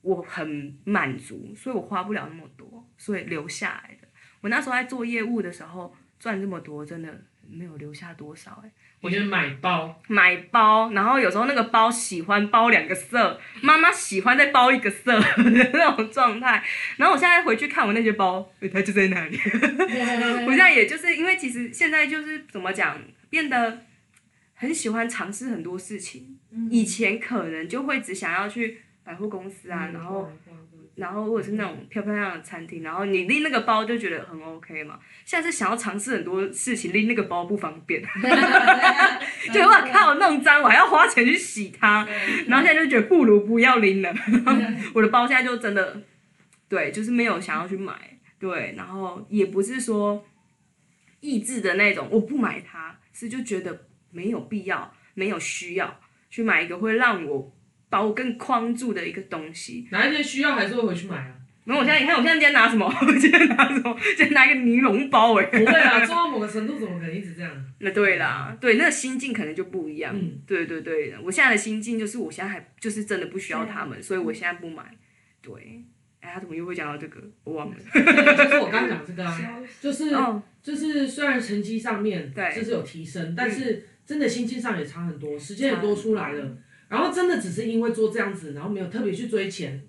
[0.00, 4.08] 我很满足，所以我花不了那么多，所以留下来的。
[4.40, 8.72] 我那时候在做业务的时候赚这么多，真的没有留下多少哎、
[9.02, 15.26] 我就买包，买包，然后有时候那个包喜欢包两个色，妈妈喜欢再包一个色的
[15.74, 16.62] 那种状态。
[16.96, 19.36] 然后我现在回去看我那些包，它就在那里。
[20.46, 22.96] 我现在也就是因为其实现在就是怎么讲，
[23.28, 23.82] 变得
[24.54, 26.38] 很喜欢尝试很多事情。
[26.70, 30.30] 以前可能就会只想要去百货公司啊，然后。
[30.94, 34.98] 然后或者是那种漂漂亮亮的餐厅，然后你拎那个包就觉得很 OK 嘛。
[35.24, 38.02] 现在是想要尝试很多事情，拎那个包不方便，
[39.52, 42.06] 就我靠弄脏，我还要花钱去洗它。
[42.46, 44.14] 然后现在就觉得不如不要拎了。
[44.92, 46.02] 我的包现在就真的，
[46.68, 50.22] 对，就是没有想要去买，对，然后也不是说
[51.20, 57.50] 意志的那种，我不买它，是就觉得没有必要，没有需要去买一个会让我。
[57.92, 61.34] 把我更框住的一个东西，哪一天需要还是会回去买啊？
[61.64, 62.86] 没有，我现在你看，我现在今天拿什么？
[62.86, 63.94] 我 今天拿什么？
[64.16, 65.58] 今天拿一个尼龙包哎、欸。
[65.58, 67.52] 不会啊，做到某个程度怎么可能一直这样？
[67.80, 70.16] 那 对啦，对，那个心境可能就不一样。
[70.18, 74.82] 嗯，对对对，我现在的心境就是，我现在还就是真的不需要他们，所以我现在不买。
[75.42, 75.84] 对，
[76.22, 77.20] 哎，他怎么又会讲到这个？
[77.44, 77.76] 我忘了。
[77.76, 79.38] 就是我刚讲这个啊，
[79.82, 86.56] 就是、哦、就是虽然成绩上面对就是有提升，但是真的心境上也差很多，时间也多出来了。
[86.92, 89.82] 然后真的只是因为做这样子，然后没有特别去追钱，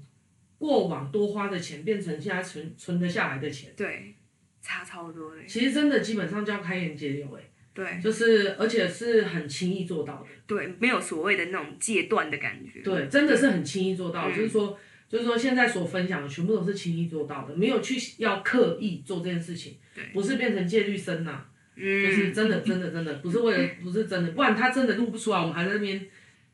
[0.58, 4.16] 过往多花的钱变成现在存存得下来的钱，对，
[4.62, 5.44] 差超多嘞。
[5.46, 7.42] 其实真的基本上就要开源节流哎，
[7.74, 26.08] 对，就是而且是很轻易做到的，对，没有所谓的那种戒断的感觉，对，真的是很轻易做到，就是说就是说现在所分享的全部都是轻易做到的，没有去要刻意做这件事情，对，不是变成戒律生呐、啊，嗯，就是真的真的真的不是为了不是真的，不然他真的录不出来，我们还在那边。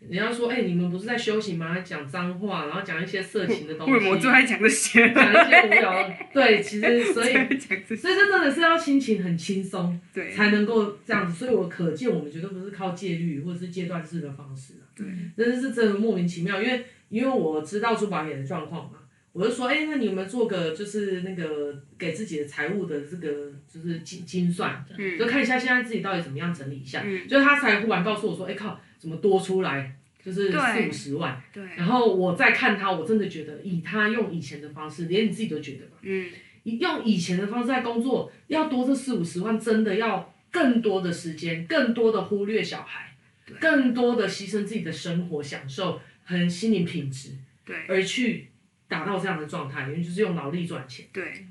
[0.08, 1.78] 你要说，哎、欸，你们不是在修行吗？
[1.82, 3.92] 讲脏话，然后讲一些色情的东西。
[3.92, 5.14] 为什么就爱讲这些？
[5.14, 6.16] 讲一些无聊的。
[6.34, 11.34] 对，其实所以，所以这真的是要心情很轻松，对，才能够这样子。
[11.34, 14.88] 所以我可见，我们绝对不是靠戒律或者是戒断式的方式啊。
[14.96, 19.00] 对，真的是真的莫名其妙，因为因为我知道珠宝业的状况嘛，
[19.34, 27.02] 我就说，哎、欸，那你们做个就是那个给自己的财务的这个就是精精算，嗯，就看一下现在自己到底怎么样整理一下。
[27.06, 28.80] 嗯，就他才忽然告诉我说，哎、欸、靠。
[29.00, 31.42] 怎么多出来就是四五十万？
[31.54, 31.64] 对。
[31.78, 35.98] 然后我再看他，我真的觉得以他用以前的方式，连你自己都觉得吧。
[36.02, 36.30] 嗯。
[36.64, 43.58] 用以前的方式在工作，要多这四五十万，真的要更多的时间，更多的忽略小孩，对。
[43.58, 47.32] 更多的牺牲自己的生活享受和心灵品质，
[47.64, 47.78] 对。
[47.88, 48.50] 而去
[48.90, 51.06] 达到这样的状态，因为就是用脑力赚钱。
[51.14, 51.48] 对。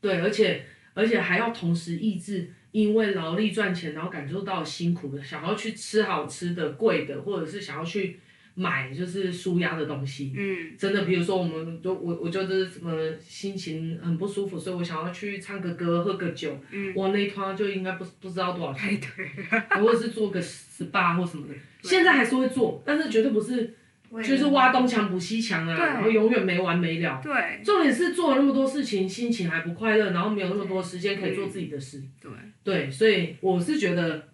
[0.00, 2.52] 对，而且而且还要同时抑制。
[2.76, 8.20] 因为劳力赚钱，然后感受到辛苦的，想要去吃好吃的、贵的，或者是想要去
[8.54, 10.34] 买就是舒压的东西。
[10.36, 16.54] 嗯，真的，比如说我们就我我就是什么心情很不舒服，所以我想要去唱个歌、喝个酒。
[16.70, 19.00] 嗯，我那一趟就应该不不知道多少钱。
[19.00, 23.74] 对，或者是做个 SPA 或什么的， 现在还是会做，但是绝对不是。
[24.22, 27.20] 就是挖东墙补西墙啊，然后永远没完没了。
[27.22, 32.02] 对，重点是做了那么多事情，心情还不快乐，然后没有那么多时间可以做自己的事。
[32.20, 32.30] 对，
[32.62, 34.28] 对，所以我是觉得，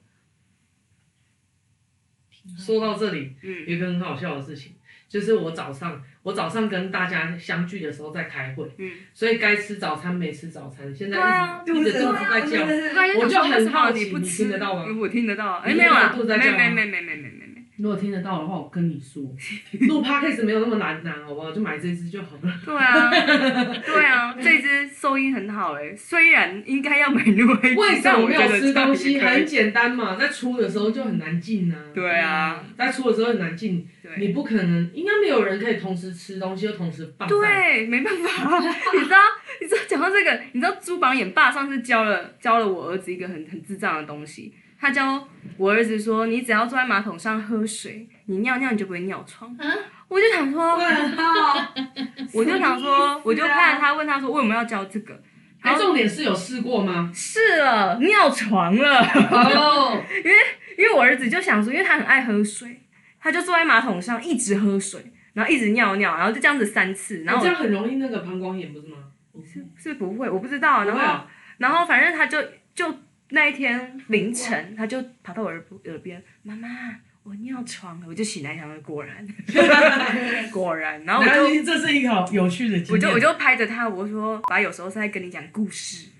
[2.58, 4.72] 说到这里，嗯，有一个很好笑的事情，
[5.08, 11.18] 就是我早上我早上跟大家相聚的时候在开会，嗯，所以该吃早餐没吃早餐，现在
[11.64, 14.86] 一直肚子在叫，我就很好奇，你听得到吗？
[15.00, 17.51] 我听得到，哎，没有啊，没没没没没没。
[17.82, 19.20] 如果听得到的话，我跟你说，
[19.88, 21.50] 录 podcast 没有那么难难，好不好？
[21.50, 22.60] 就买这支就好了。
[22.64, 23.10] 对啊，
[23.84, 25.92] 对啊， 这支收音很好哎。
[25.96, 29.18] 虽然应该要买另外一支，为什么没有吃东西？
[29.18, 31.74] 很简单嘛，在出的时候就很难进呢。
[31.92, 33.84] 对啊，在出的时候很难进，
[34.16, 37.28] 你不可能，应该没有人可以同时吃东西又同时放。
[37.28, 38.60] 对，没办法。
[38.94, 39.16] 你知道，
[39.60, 44.52] 你知道讲到这个，你知道朱榜眼爸上次教了教了我儿子一个很很智障的东西。
[44.82, 49.48] 他教我儿子说，你只要坐在马桶上喝水，你尿尿你就不会尿床。
[49.56, 49.64] 啊
[50.08, 50.76] 我就想说，
[52.34, 55.22] 我就想说，啊我就看着他问他说，为什么要教这个？
[55.60, 57.12] 哎，重点是有试过吗？
[57.14, 58.98] 试了，尿床了。
[59.30, 60.36] 哦，因为
[60.76, 62.82] 因为我儿子就想说，因为他很爱喝水，
[63.20, 68.96] 他就坐在马桶上一直喝水，然后一直尿尿，然后就这样子三次，然后我这样很容易那个膀胱炎不是吗？
[69.46, 70.82] 是是不会，我不知道。
[70.82, 71.26] 然后，啊
[71.58, 72.42] 然后反正他就
[72.74, 72.92] 就
[73.32, 76.68] 那一天凌晨，他就跑到我耳耳边，妈妈，
[77.22, 78.06] 我尿床了。
[78.06, 79.26] 我就醒来想说，果然，
[80.52, 81.02] 果然。
[81.04, 82.92] 然后我就这是一个好有趣的。
[82.92, 86.10] 我就我就拍着他，我说，爸有时候是在跟你讲故事。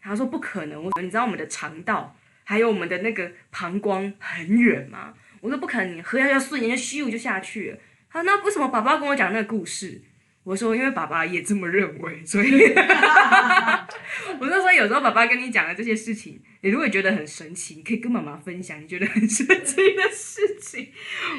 [0.00, 5.14] 他说不可能，我说你知道我们的肠道还有我们的那个膀胱很远吗？
[5.40, 7.78] 我说不可能，你喝下去要瞬间就咻就下去了。
[8.10, 10.02] 他说那为什么爸爸跟我讲那个故事？
[10.46, 12.52] 我说因为爸爸也这么认为，所以
[14.38, 20.88] 我就说有时候爸爸跟你讲的这些事情，你如果觉得很神奇，你可以跟妈妈分享你觉得很神奇的事情。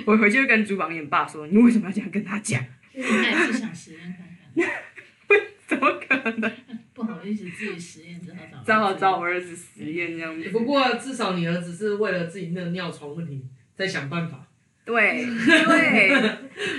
[0.05, 2.62] 我回去就跟朱榜眼爸说，你为什么要这样跟他讲？
[2.93, 6.51] 他也是想实验看看，怎 么可能？
[6.93, 10.49] 不好意思，自己实验只好找只好找我儿子实验这样子。
[10.49, 14.45] 不过至少你儿子是为了自己那个尿床问题在想办法。
[14.84, 16.10] 对对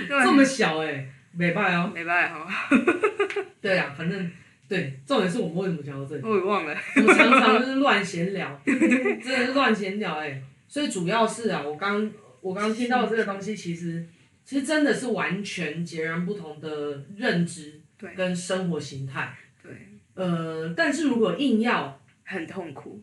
[0.07, 1.91] 对，这么小哎、欸，没办法哦。
[1.93, 2.69] 没办法，
[3.61, 4.31] 对啊，反正
[4.67, 6.21] 对，重点是我们为什么讲到这里？
[6.23, 6.75] 我也忘了。
[6.95, 10.43] 我常常就是乱闲聊， 真的是乱闲聊哎、欸。
[10.67, 12.11] 所以主要是啊，我刚
[12.41, 14.05] 我刚听到这个东西，其实
[14.45, 19.35] 其实真的是完全截然不同的认知对跟生活形态。
[19.63, 19.71] 对，
[20.13, 23.01] 呃，但是如果硬要，很痛苦，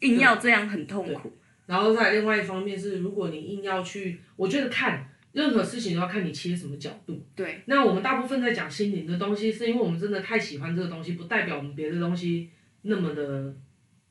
[0.00, 1.32] 硬要这样很痛苦。
[1.66, 7.20] 然后再另外一方面是，如果你硬要去，我觉得看任何事情都要看你切什么角度。
[7.34, 12.48] 对，那我们大部分在讲心灵的东西，是因为我们真的太喜欢这个东西，不代表我们别的东西
[12.82, 13.52] 那么的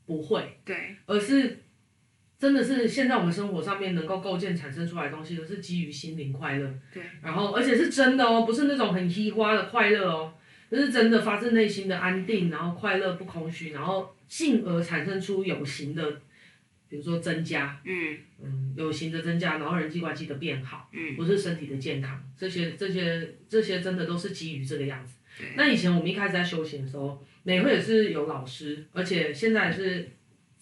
[0.06, 1.60] 不会，对，而是
[2.38, 6.70] 真的是现在我们生活上面能够构建产生出来的东西，都是基于心灵快乐。
[6.94, 10.34] 对，然后而且是真的哦，不是那种很稀花的快乐哦，
[10.70, 16.22] 这是真的发自内心的安定，然后快乐不空虚，然后进而产生出有形的。
[16.94, 25.16] 比如说增加，嗯嗯，有形的增加，然后人际关系的变好，嗯，不是身体的健康，这些这些这些真的都是基于这个样子。
[25.56, 30.08] 那以前我们一开始在修行的时候，每回也是有老师，而且现在是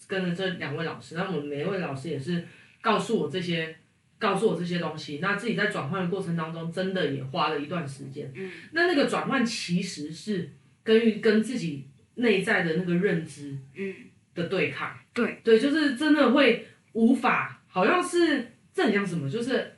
[0.06, 2.42] 跟着这两位老师，那我们每一位老师也是
[2.80, 3.76] 告诉我这些，
[4.18, 5.18] 告诉我这些东西。
[5.20, 8.32] 那自己在转换的过程当中，真的也花了一段时间。
[8.34, 10.48] 嗯，那那个转换其实是
[10.82, 13.94] 跟跟自己内在的那个认知，嗯。
[14.34, 19.76] 的对抗，对对，就是真的会无法，好像是这很像什么，就是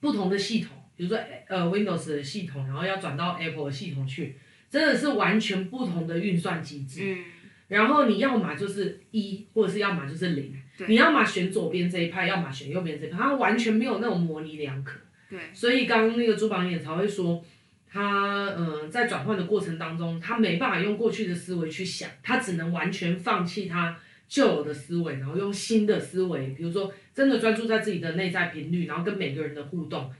[0.00, 4.36] 不同的系统，比如说呃 Windows 的系统，然后要转到 Apple 的系统去，
[4.68, 7.00] 真的是完全不同的运算机制。
[7.04, 7.24] 嗯，
[7.68, 10.54] 然后你要么就是一，或者是要么就是零，
[10.88, 14.98] 你要么选左边这一派，要么选右边这一派，它完全没有那种模棱两可。
[15.30, 17.44] 对，所以刚刚那个朱榜眼才会说。
[17.92, 30.10] 他嗯、呃，在转换的过程当中，他没办法用过去的思维去想，他只能完全放弃他旧有的思维，然后用新的思维，比如说真的专注在自己的内在频率，然后跟每个人的互动，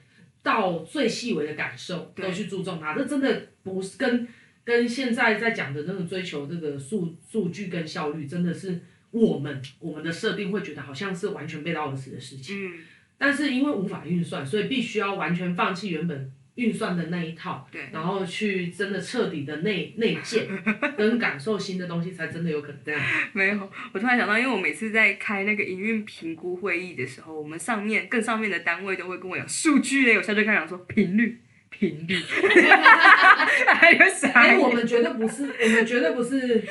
[0.42, 2.94] 到最细微的感受都去注重它。
[2.94, 4.28] 这真的不是跟
[4.64, 8.80] 跟现在在讲的那种追求这个数数据跟效率，真的是
[9.12, 12.54] 我们我们的设定会觉得好像是完全背道而驰的事情。
[12.54, 12.80] 嗯，
[13.16, 16.30] 但是因为无法运算，所以必须要完全放弃原本。
[16.56, 20.46] 运算的那一套，对，然后去真的彻底的内内建
[20.98, 23.00] 跟感受新的东西，才真的有可能这样。
[23.32, 31.40] 没有，我突然想到，因为我每次在开那个营运评估会议的时候，我们上面更上面的单位都会跟我讲数据嘞，我现在就开始讲说频率，
[31.70, 32.16] 频率，
[33.74, 34.28] 还有啥？
[34.32, 36.62] 哎，我们绝对不是，我们绝对不是。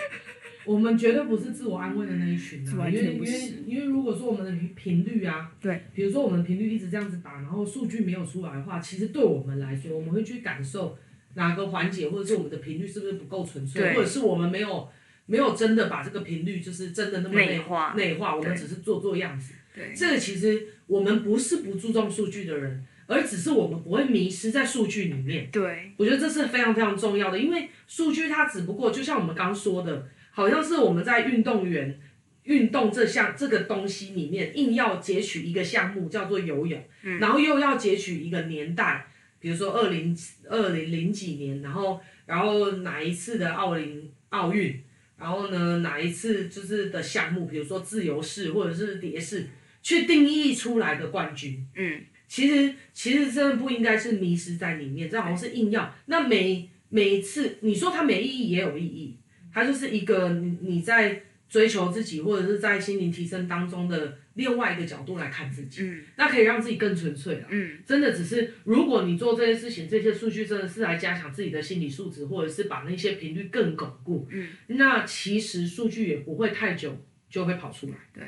[0.66, 10.98] 我们绝对不是自我安慰的那一群啊，因为因为因为如果说我们的频率啊，对，比如说我们频率一直这样子打，然后数据没有出来的话，其实对我们来说，我们会去感受
[11.34, 14.88] 哪个环节，或者是我们的频率是不是不够纯粹，或者是我们没有
[15.26, 19.54] 没有真的把这个频率就是真的那么内化内化，我们只是做做样子。
[19.74, 25.50] 对，这个其实我们不是不注重数据的人，而只是我们不会迷失在数据里面。
[25.52, 30.08] 对，我觉得这是非常非常重要的，因为数据它只不过就像我们刚说的。
[30.32, 32.00] 好像是我们在运动员
[32.44, 39.06] 运动这项这个东西里面，硬要截取一个项目叫做游泳，嗯，然后又要截取一个年代，
[39.40, 40.18] 比如说二零
[40.50, 44.82] 二零零几年，然后然后哪一次的奥林奥运，
[45.18, 49.48] 然后呢哪一次就是的项目，比如说自由式或者是蝶式，
[49.84, 55.94] 去定义出来的冠军，嗯，其实其实真的不应该是迷失在里面，这好像是硬要。
[56.08, 59.18] 那每每一次你说它没意义也有意义。
[59.54, 67.48] 它就是一个你你在追求自己，或者是在心灵提升当中的另外一个角度来看自己，嗯那可以让自己更纯粹啊。
[67.50, 76.98] 嗯真的只是，如果你做这些事情，这些数据真的是来加强自己的心理素质，或者是把那些频率更巩固，嗯，那其实数据也不会太久
[77.30, 77.96] 就会跑出来。
[78.14, 78.24] 对，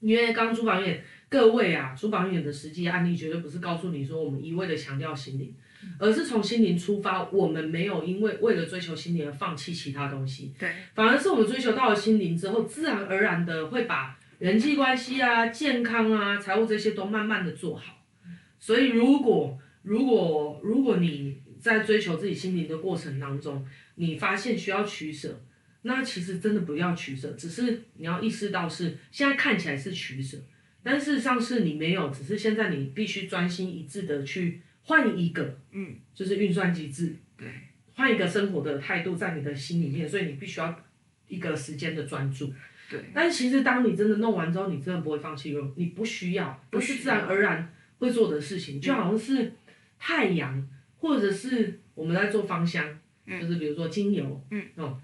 [0.00, 5.54] 因为刚刚朱榜眼各位啊，朱榜眼的实际案例绝对不是告诉你说我们一味的强调心灵，
[5.98, 18.04] 而是从心灵出发，我们没有因为为了追求心灵而放弃其他东西，对，反而是我们追求到了心灵之后，自然而然的会把人际关系啊、健康啊、财务这些都慢慢的做好。
[18.58, 25.40] 所以如果如果如果你在追求自己心灵的过程当中，你发现需要取舍，
[25.82, 30.36] 那其实真的不要取舍，只是你要意识到是现在看起来是取舍，
[30.82, 37.48] 但事实上是你没有，只是现在你必须专心一致的去换一个，嗯，就是运算机制，对，
[37.94, 40.82] 换一个生活的态度在你的心里面，所以你必须要
[41.26, 42.52] 一个时间的专注。
[42.88, 49.52] 对，但其实当你真的弄完之后，你真的不会放弃用，你不需要，不是自然而然会做的事情，就好像是
[49.98, 50.68] 太阳，
[50.98, 53.40] 或者是我们在做芳香，嗯。
[53.40, 55.00] 就是比如说精油，嗯，哦，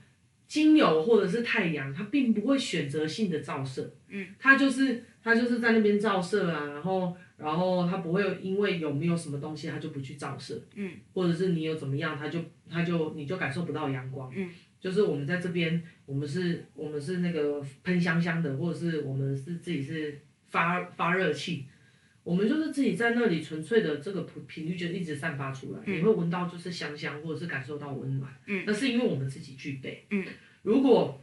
[0.47, 12.39] 精油或者是太阳，它并不会选择性的照射，嗯，它就是它就是在那边照射啊，然后然后它不会因为有没有什么东西，它就不去照射，嗯，或者是你有怎么样，它就
[12.71, 14.49] 它就你就感受不到阳光，嗯，
[14.81, 21.67] 就是我们在这边，我们是我们是那个喷香香的，或者是我们是自己是发发热器。
[22.25, 28.33] 我们就是自己在那里纯粹的这个频频率就一直散发出来，嗯你会闻到就是香香，或者是感受到温暖。
[28.47, 30.07] 嗯，那是因为我们自己具备。
[30.11, 30.25] 嗯，
[30.63, 31.21] 如果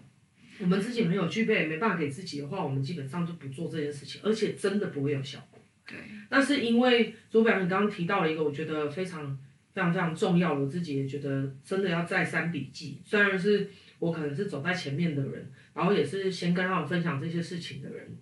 [0.59, 5.58] 我们自己没有具备，没办法给自己的话，我们基本上就不做这件事情，而且真的不会有效果。
[5.89, 5.97] 对，
[6.29, 9.35] 那是因为左表，你刚刚提到了一个我觉得非常
[9.73, 13.01] 非常非常重要，我自己也觉得真的要再三笔记。
[13.03, 18.17] 虽然是我可能是走在前面的人，然后也是先跟他们分享这些事情的人，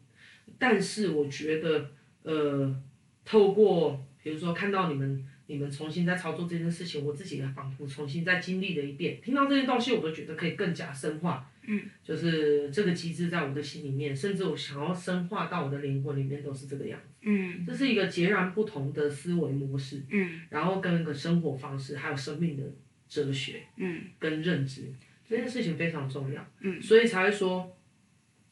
[0.57, 1.91] 但是我觉得。
[2.23, 2.75] 呃，
[3.23, 9.21] 透过比如说看到你们你们重新在操作这件事情，我自己也仿佛重新再经历了一遍。
[9.23, 11.49] 听到这些东西，我都觉得可以更加深化。
[11.67, 17.13] 嗯，就是这个机制在我的心里面，甚至我想要深化到我的灵魂里面，都是这个样子。
[17.21, 20.01] 嗯，这是一个截然不同的思维模式。
[20.09, 22.63] 嗯，然后跟一个生活方式，还有生命的
[23.07, 23.61] 哲学。
[23.75, 24.91] 嗯，跟认知
[25.29, 26.43] 这件事情非常重要。
[26.61, 27.73] 嗯，所以才会说。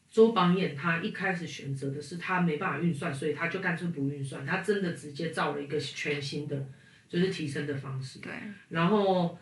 [0.08, 6.66] 周榜眼他一开始选择的是他没办法运算，所以他就干脆不运算，他真的直接造了一个全新的，
[7.06, 8.20] 就是提升的方式。
[8.20, 8.32] 对，
[8.70, 9.36] 然后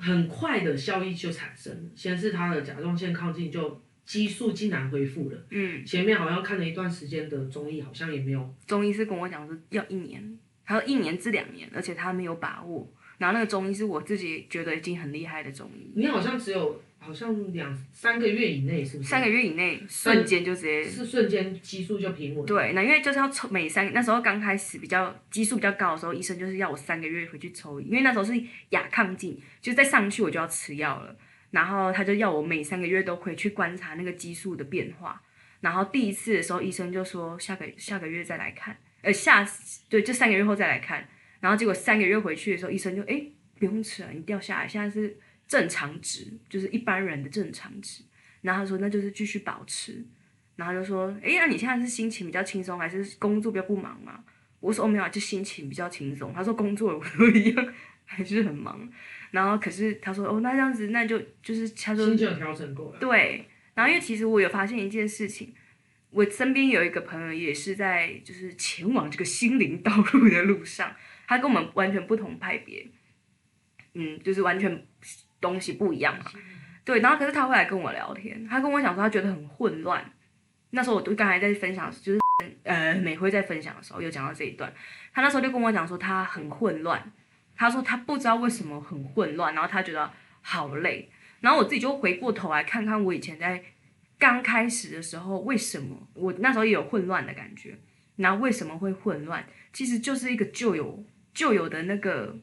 [0.00, 5.46] 很快的效益就产生了，先是他的甲状腺亢进就激素竟然恢复了。
[5.50, 8.54] 嗯，前面好像看了一段时间的中医，好像也没有。
[8.66, 12.92] 中医是跟我讲是要一年，还有一年至两年，而且他没有把握。
[13.18, 15.92] 然后那个中医是我自己觉得已经很厉害的中医。
[15.94, 16.82] 你好像只有。
[17.02, 19.08] 好像两三个月以内，是不是？
[19.08, 22.44] 三个月以内，瞬间就直接是瞬间激素就平稳。
[22.44, 28.34] 对，那因为就是要抽每三，那时候刚开始比较激素比较高的时候，医生就是要我三个月回去抽，因为那时候是
[28.68, 31.16] 亚亢进，就再上去我就要吃药了。
[31.50, 35.20] 然后他就要我每三个月都回去观察那个激素的变化。
[35.60, 39.44] 然后第一次的时候，医生就说下个下个月再来看，呃，下
[39.88, 41.08] 对，就三个月后再来看。
[41.40, 43.24] 然后结果三个月回去的时候，医生就哎
[43.58, 45.16] 不用吃了，你掉下来，现在是。
[45.50, 48.04] 正常值就是一般人的正常值，
[48.42, 50.06] 然后他说那就是继续保持，
[50.54, 54.22] 然后就说，哎，那你现在是心情比较轻松，还是工作比较不忙嘛？
[54.60, 56.32] 我说哦没有，就心情比较轻松。
[56.32, 57.74] 他说工作我都一样，
[58.06, 58.88] 还是很忙。
[59.32, 63.00] 然后可是他说哦那这样子那就就是他说心情有调整过来。
[63.00, 63.44] 对，
[63.74, 65.52] 然后因为其实我有发现一件事情，
[66.10, 70.94] 我身边有一个朋友也是在就是前往这个心灵道路的路上，
[71.26, 72.86] 他跟我们完全不同派别，
[73.94, 74.86] 嗯，就是完全。
[75.40, 76.30] 东西不一样嘛，
[76.84, 80.12] 对，然后可是他会来跟我聊天，他跟我讲说他觉得很混乱。
[80.70, 82.20] 那时候我都刚才在分享，就是
[82.62, 84.72] 呃美辉在分享的时候有讲到这一段，
[85.12, 87.12] 他那时候就跟我讲说他很混乱，
[87.56, 90.10] 他说他不知道为什么很混乱，然后他觉得
[90.42, 91.10] 好累，
[91.40, 93.62] 然后我自己就回过头来看看我以前在
[94.18, 97.78] 刚开始的时候为什么我那时候也有混乱的感觉，
[98.16, 102.38] 然后为什么会混乱，其实就是一个旧有旧有的那个。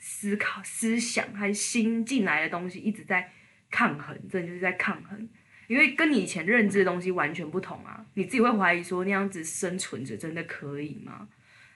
[0.00, 3.30] 思考、思想还新进来的东西一直在
[3.70, 5.28] 抗衡，真的就是在抗衡，
[5.68, 8.04] 因为跟你以前认知的东西完全不同啊！
[8.14, 11.28] 你自己会怀疑说那样子生存着真的可以吗？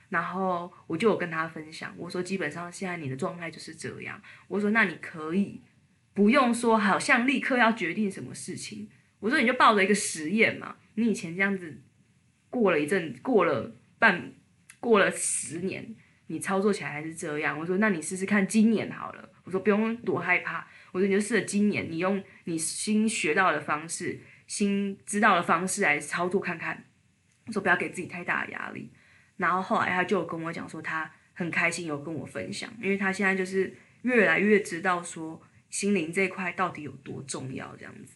[0.09, 5.61] 然后我就有跟他分享，我说基本上现在你的状态就是这样，我说那你可以
[6.14, 8.89] 不用说好像立刻要决定什么事情，
[9.20, 11.81] 我说你就抱着一个实验嘛，你以前这样子
[12.49, 14.33] 过了一阵，过了半，
[14.81, 15.95] 过了十年。
[16.27, 19.29] 你操作起来还是这样，我说那你试试看今年好了。
[19.45, 26.85] 我说不用多害怕，我说你就试着今年，你用你新学到的方式新知道的方式来操作看看。
[27.47, 28.91] 我说不要给自己太大的压力。
[29.37, 38.14] 然后后来他就跟我讲说，他很开心有跟我分享，因为他现在就是越来越知道说心灵这一块到底有多重要，这样子。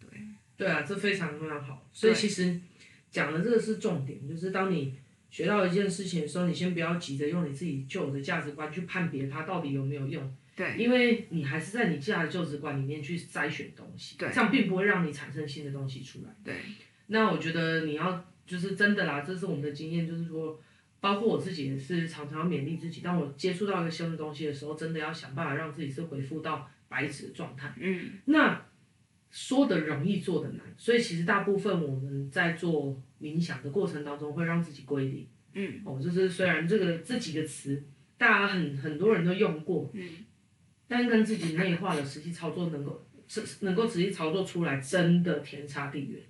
[0.00, 0.08] 对，
[0.56, 1.86] 对啊，这非常非常好。
[1.92, 2.58] 所以其实
[3.10, 4.98] 讲的这个是重点，就是当你
[5.34, 10.36] 学到一件事情的时候，你先不要急着用你自己旧的价值观去判别它到底有没有用。
[10.54, 16.32] 对，因为你还是在你旧的旧值观里面去筛选东西，对，这样并不会让你产生新的东西出来。
[16.44, 16.54] 对，
[17.08, 18.24] 那我觉得你要。
[18.46, 20.60] 就是真的啦，这是我们的经验，就是说，
[21.00, 27.72] 包括我自己也是常常要勉励自己，当我接触到一个新的东西的时候，真的要想办法让自己是回复到白纸的状态。
[27.80, 28.62] 嗯，那
[29.34, 35.26] 说的容易，做的难，所以其实大部分我们在做冥想的过程当中，会让自己归零。
[35.54, 37.82] 嗯，哦，就是虽然这个这几个词
[38.16, 40.08] 大家很很多人都用过，嗯，
[40.86, 46.20] 但跟自己内化的实际操作能够是能够实际操作出来，真的天差地远。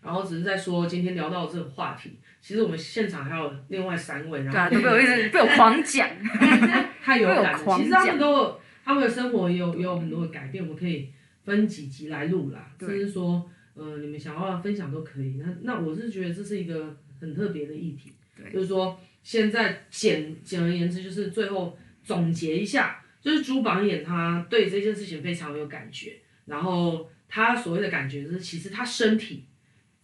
[0.00, 6.08] 然后只是在说今天聊到这个话题，其实我们现场还有另外三位，然后对啊，都被我一直 被我狂讲，
[7.02, 7.78] 太有感了。
[7.78, 11.10] 其实他们都有他们的生活也有也有很多的改变，我们可以
[11.44, 12.74] 分几集来录啦。
[12.78, 15.34] 就是说，呃，你们想要分享都可以。
[15.34, 18.12] 那那我是觉得这是一个很特别的议题，
[18.52, 26.16] 就是说现在简简而言之，就是最后总结一下，就是朱榜眼他对这件事情非常有感觉，
[26.46, 29.44] 然后他所谓的感觉就是其实他身体。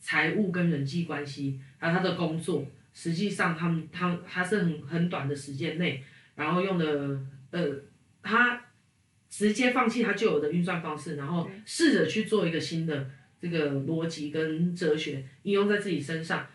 [0.02, 6.02] 财务跟人际关系，还有他的工作，实际上他们他他是很很短的时间内，
[6.34, 7.20] 然后用的
[7.50, 7.70] 呃，
[8.22, 8.58] 他
[9.30, 13.08] 直接放弃他旧有的运算方式，然后试着去做一个新的
[13.40, 16.46] 这个逻辑跟哲学应用在自己身上。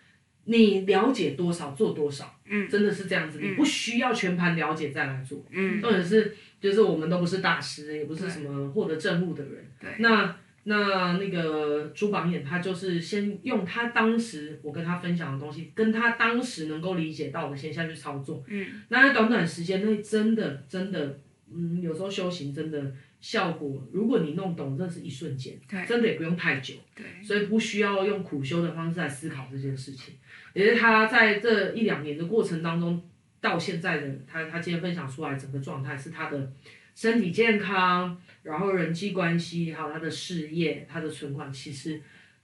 [0.44, 10.36] 你了解多少做多少，嗯，真的是这样子，嗯、你不需要全盘了解再来做，嗯，或者是就是我们都不是大师，也不是什么获得证悟的人，对，那。
[10.68, 18.44] 那那个朱榜眼，他就是先用他当时我跟他分享的东西，跟他当时能够理解到的，先下去操作。
[18.48, 21.20] 嗯，那在短短时间内，真的真的，
[21.52, 30.16] 嗯，有时候修行真的效果，如果你弄懂，这是一瞬间，对，真的也不用太久，对，所以不需要用苦修的方式来思考这件事情。
[30.54, 33.04] 也是他在这一两年的过程当中，
[33.42, 36.52] 到现在的他，他今天分享出来整个状态是他的
[36.96, 38.20] 身体健康。
[38.44, 42.00] 然后人际关系，还有他的事业，他的存款，其实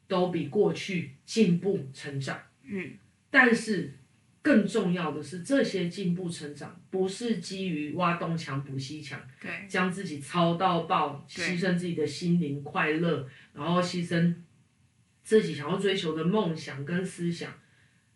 [0.08, 2.42] 都比过去进步成长。
[2.64, 2.94] 嗯，
[3.30, 3.94] 但是
[4.42, 14.36] 更重要的是，这些进步成长不是基于挖东墙补西墙，对，将自己操到爆，牺牲自己的心灵快乐，然后牺牲
[15.24, 17.54] 自己想要追求的梦想跟思想，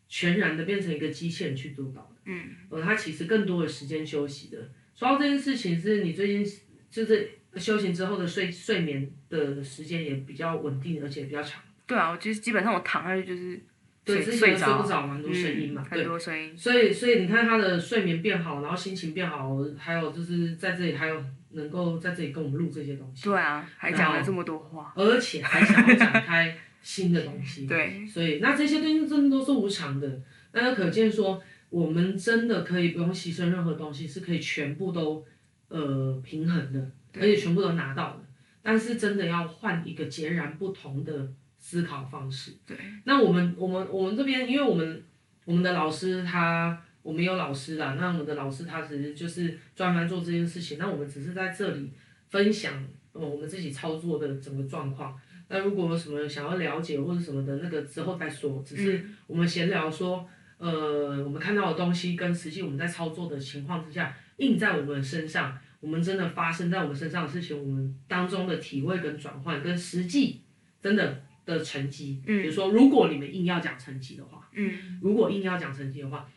[0.08, 2.16] 全然的变成一个机器人去督导的。
[2.26, 4.58] 嗯，而他其实更多的时间休息的。
[4.96, 7.30] 说到这件事情，是你最近就是。
[7.56, 11.64] 修行之后的睡睡眠的时间也比较稳定，而且比较长。
[11.88, 13.58] 对啊，我其实基本上我躺下去就是
[14.06, 16.56] 对，之前睡不着，蛮多声音嘛，很多声音。
[16.56, 23.24] 所以，所以你看他的睡眠变好，然后心情变好，还有就是在这里还有能够在这里跟我们录这些东西。
[23.24, 27.66] 对啊，还讲了这么多话，而且还想要展开新的东西。
[27.68, 30.22] 对，所以那这些东西真的都是无常的，
[30.54, 35.26] 那就可见说我们真的可以不用牺牲任何东西，是可以全部都
[35.70, 36.92] 呃平衡的。
[37.18, 38.22] 而且全部都拿到了，
[38.62, 41.32] 但是真的要换一个截然不同的
[41.66, 42.52] 思考方式。
[42.64, 45.04] 对，那我们我们我们这边，因为我们
[45.46, 51.92] 我们的老师他，我们有老师啦，那我们的老师他其实就是专门做这件事情，那我们只是在这里
[52.30, 55.20] 分享我们自己操作的整个状况。
[55.48, 65.58] 那如果有什么想要了解或者什么的那个之后再说，只是我们闲聊说，呃，我们看到的东西跟实际我们在操作的情况之下印在我们身上。
[65.82, 70.42] 我们真的发生在我们身上的事情，我们当中的体会跟转换，跟实际
[70.82, 76.28] 真的的成绩，嗯，比如说，如果你们硬要讲成绩的话，嗯，如果硬要讲成绩的话，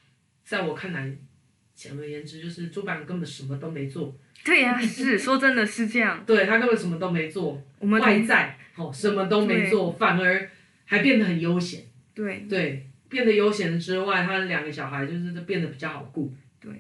[0.45, 1.13] 在我看来，
[1.75, 4.15] 简而言之就是朱榜根本什么都没做。
[4.45, 6.23] 对呀、啊，是 说真的是这样。
[6.27, 10.51] 对，他根本什么都没做，我们外在哦什么都没做，反而
[10.85, 11.83] 还变得很悠闲。
[12.15, 16.33] 对对，变得悠闲之外，他两个小孩就是变得比较好顾。
[16.61, 16.73] 对，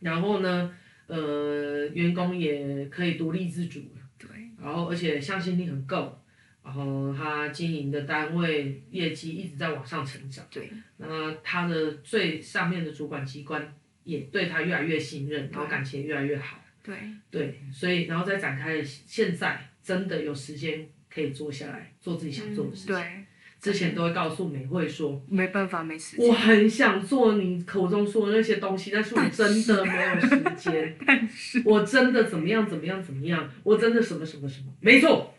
[0.00, 0.72] 然后呢？
[1.08, 3.80] 呃，员工也可以独立自主，
[4.16, 6.21] 对，然后而且向心力很够，
[6.64, 16.94] 然后他经营的单位业绩一直在往上成长，对，那他的最上面的主管机关也对他越来越信任，然后感情也越来越好，对，
[17.30, 22.94] 对，所以然后再展开，现在真的有时间可以坐下来做自己想做的事情。
[22.94, 23.24] 嗯，对。
[23.62, 26.26] 之前都会告诉美惠说，没办法，没时间。
[26.26, 30.96] 我很想做你口中说的那些东西，但是我真的没有时间。
[31.06, 35.31] 但是，我真的怎么样怎么样怎么样，我真的什么什么什么，没错，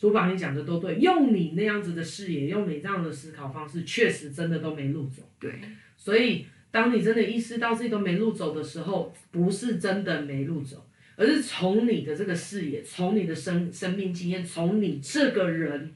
[0.00, 5.22] 主管你讲的都对，用你那样子的视野，用你这样的思考方式，确实真的都没路走。
[5.38, 5.60] 对，
[5.94, 10.86] 所以当你真的意识到自己都没路走的时候，不是真的没路走，
[11.16, 15.94] 而是从你的这个视野，从你的生生命经验，从你这个人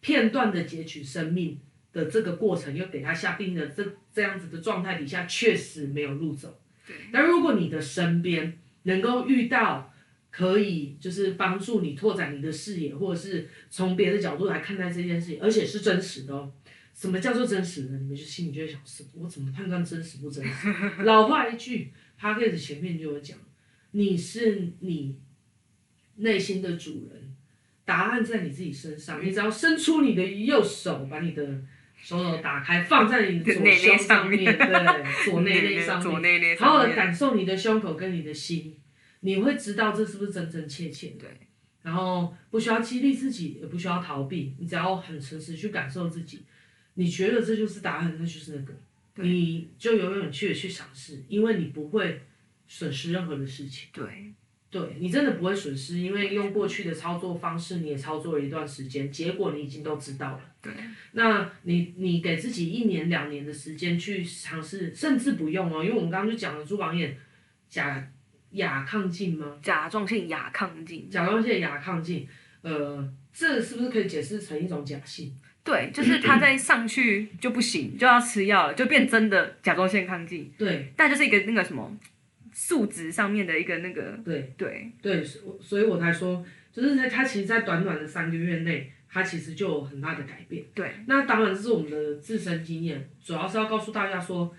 [0.00, 1.60] 片段的截取生命
[1.92, 6.58] 的这个过程，又给他下定的这这样子的状态底下，确实没有路走。
[6.84, 9.93] 对，但如果你的身边能够遇到
[10.36, 16.52] 可以就是帮助你拓展你的视野，或者是从别的角度来看待这件事情，而且是真实的哦。
[16.92, 17.98] 什么叫做真实呢？
[17.98, 20.68] 你们就心里就会想：是我怎么判断真实不真实？
[21.04, 23.38] 老话一句，Podcast 前面就有讲，
[23.92, 25.16] 你是你
[26.16, 27.34] 内心的主人，
[27.84, 29.24] 答案在你自己身上。
[29.24, 31.44] 你只要伸出你的右手，把你的
[31.96, 38.76] 手肘打开，放在你的左 胸上面，对，左内内上面， 好好的感受你的胸口跟你的心，
[39.24, 41.20] 你会知道这是不是真真切切的。
[41.20, 41.30] 对，
[41.82, 46.42] 然后不需要激励自己，也不需要逃避，你只要很诚实去感受自己。
[46.92, 48.74] 你觉得这就是答案，那就是那个，
[49.26, 52.20] 你就有勇气去尝试，因为你不会
[52.68, 53.88] 损失任何的事情。
[53.92, 54.32] 对，
[54.70, 60.40] 对你真的不会损失，因为用过去的操作方式你也操作了一段时间，结果你已经都知道了。
[60.60, 60.72] 对，
[61.12, 67.16] 那你你给自己一年两年的时间去尝试，甚至不用哦，因为我们刚刚就讲了，朱榜眼
[67.68, 68.10] 甲
[68.54, 69.56] 亚亢进吗？
[69.62, 71.08] 甲状腺亚亢进。
[71.08, 72.26] 甲状腺亚亢进，
[72.62, 75.32] 呃，这是不是可以解释成一种假性？
[75.62, 80.52] 对，就是它在上去就不行，就要吃药了，就变真的甲状腺亢进。
[80.58, 81.90] 对，但就是一个那个什么
[82.52, 84.18] 数值上面的一个那个。
[84.24, 90.62] 对对对，所以我才说，就是在他其实，在短短的三个月内，它其实就有很大的改变。
[90.74, 94.54] 对，那当然这是我们的自身经验，主要是要告诉大家说，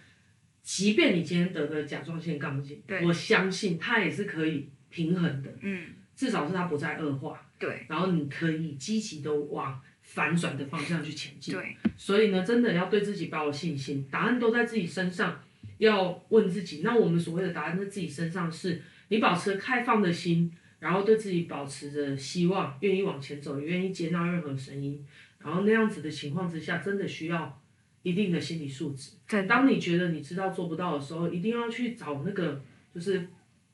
[0.65, 5.49] 即便你今天得了甲状腺亢进，我相信它也是可以平衡的。
[5.61, 7.41] 嗯，至少是它不再恶化。
[7.57, 9.79] 对，然后你可以积极的往。
[10.07, 15.41] 反转的方向去前进，对，所以呢，真的要对自己抱有信心，答案都在自己身上，
[15.79, 16.81] 要问自己。
[16.83, 25.03] 那我们所谓的答案在自己身上，是你保持开放的心，然后对自己保持着希望，愿意往前走，也愿意接纳任何声音，
[25.39, 27.59] 然后那样子的情况之下，真的需要
[28.05, 29.13] 一定的心理素质。
[29.27, 32.61] 对，当你觉得你知道做不到的时候，一定要去找那个，
[32.93, 33.27] 就是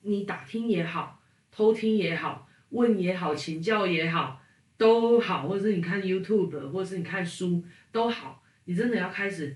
[0.03, 1.21] 你打听也好，
[1.51, 4.39] 偷听也好，问也好，请教也好。
[4.77, 9.55] 都好，或者是你看 YouTube，或者是你看书都好，你真的要开始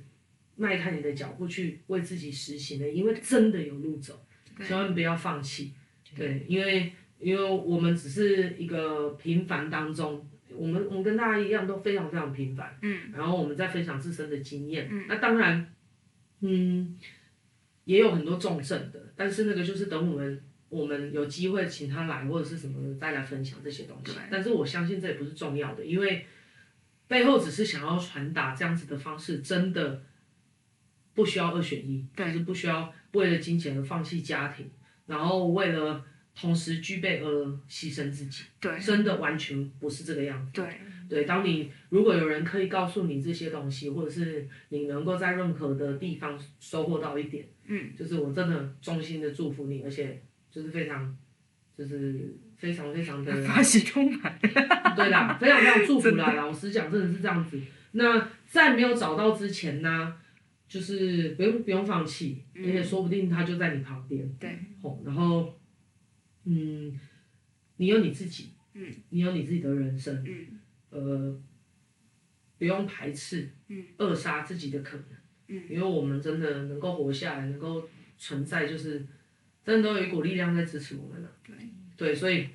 [0.55, 4.13] 迈开你的脚步去为自己实行的，因为真的有路走，
[4.67, 5.71] 千万不要放弃。
[6.15, 10.23] 对，因为因为我们只是一个平凡当中，
[10.57, 15.73] 我们我们跟大家一样都非常非常平凡，嗯，然后我们在分享自身的经验，嗯，那当然，
[16.41, 16.97] 嗯，
[17.83, 20.41] 也有很多重症的，但是那个就是等我们。
[20.67, 26.25] 我们有机会请他来或者是什么的再来分享这些东西，但是我相信这也不是重要的，因为
[27.07, 30.03] 背后只是想要传达这样子的方式，真的
[31.13, 34.69] 不需要二选一，就是不需要为了金钱而放弃家庭，
[35.05, 36.03] 然后为了
[36.35, 40.51] 同时具备而牺牲自己，对，真的完全不是这个样子。
[40.61, 40.79] 对，
[41.09, 50.21] 对，当你如果有人可以告诉你这些东西，或者是你能够在任何的地方收获到一点，嗯，就是我真的衷心的祝福你，而且。
[50.55, 51.13] 就是非常，
[51.77, 54.39] 就是非常非常的发 喜充满，
[54.95, 56.31] 对啦，非常非常祝福啦。
[56.31, 57.59] 老实讲，真的是这样子。
[57.91, 60.15] 那在没有找到之前呢，
[60.69, 64.25] 就是不用不用放弃，而且说不定他就在你旁边。
[64.39, 65.53] 对，好，然后，
[66.45, 66.99] 嗯，
[67.77, 71.41] 你有你自己，嗯，你有你自己的人生，嗯，呃，
[72.57, 75.05] 不用排斥，嗯，扼杀自己的可能，
[75.49, 77.87] 嗯，因为我们真的能够活下来，能够
[78.17, 79.05] 存在，就是。
[79.65, 81.55] 真的都有一股力量在支持我们了，对，
[81.97, 82.47] 对，所以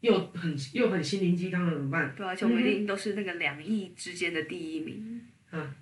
[0.00, 2.12] 又很又很心灵鸡汤了，怎么办？
[2.16, 5.20] 对，而且我们一定都是那个两亿之间的第一名。
[5.52, 5.72] 嗯，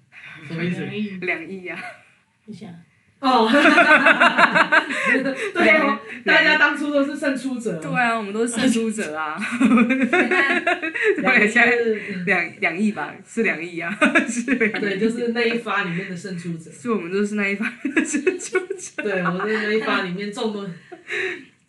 [0.46, 0.84] 什么意思？
[1.24, 1.82] 两亿呀！
[2.44, 2.70] 你想？
[3.24, 3.48] 哦，
[5.54, 7.80] 对哦，大家当初都是胜出者。
[7.80, 9.34] 对啊，我们都是胜出者啊。
[9.58, 11.94] 对，现在是
[12.26, 13.14] 两两亿吧？
[13.26, 13.90] 是两亿啊，
[14.28, 14.42] 是。
[14.54, 16.70] 对，就是那一发里面的胜出者。
[16.70, 19.02] 是我们都是那一发的胜出者。
[19.02, 20.70] 对，我们那一发里面中了，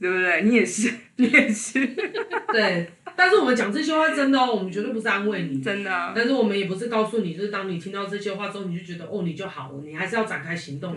[0.02, 0.42] 对不对？
[0.42, 1.88] 你也是，你也是。
[2.52, 6.12] 对，但是我们讲这些话真的哦，我们绝对不是安慰你，真的啊。
[6.14, 10.92] 但是我们也不是告诉你，就是当你听到这些话之后，你就觉得哦，你就好了，你还是要展开行动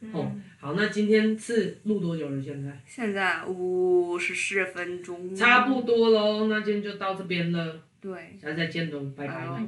[0.00, 0.20] 嘛。
[0.20, 2.42] 哦，好，那今天是录多久了？
[2.42, 2.80] 现在？
[2.86, 5.34] 现在五十四分钟。
[5.34, 7.80] 差不多喽，那今天就到这边了。
[8.00, 8.36] 对。
[8.40, 9.66] 下次再见喽，拜拜。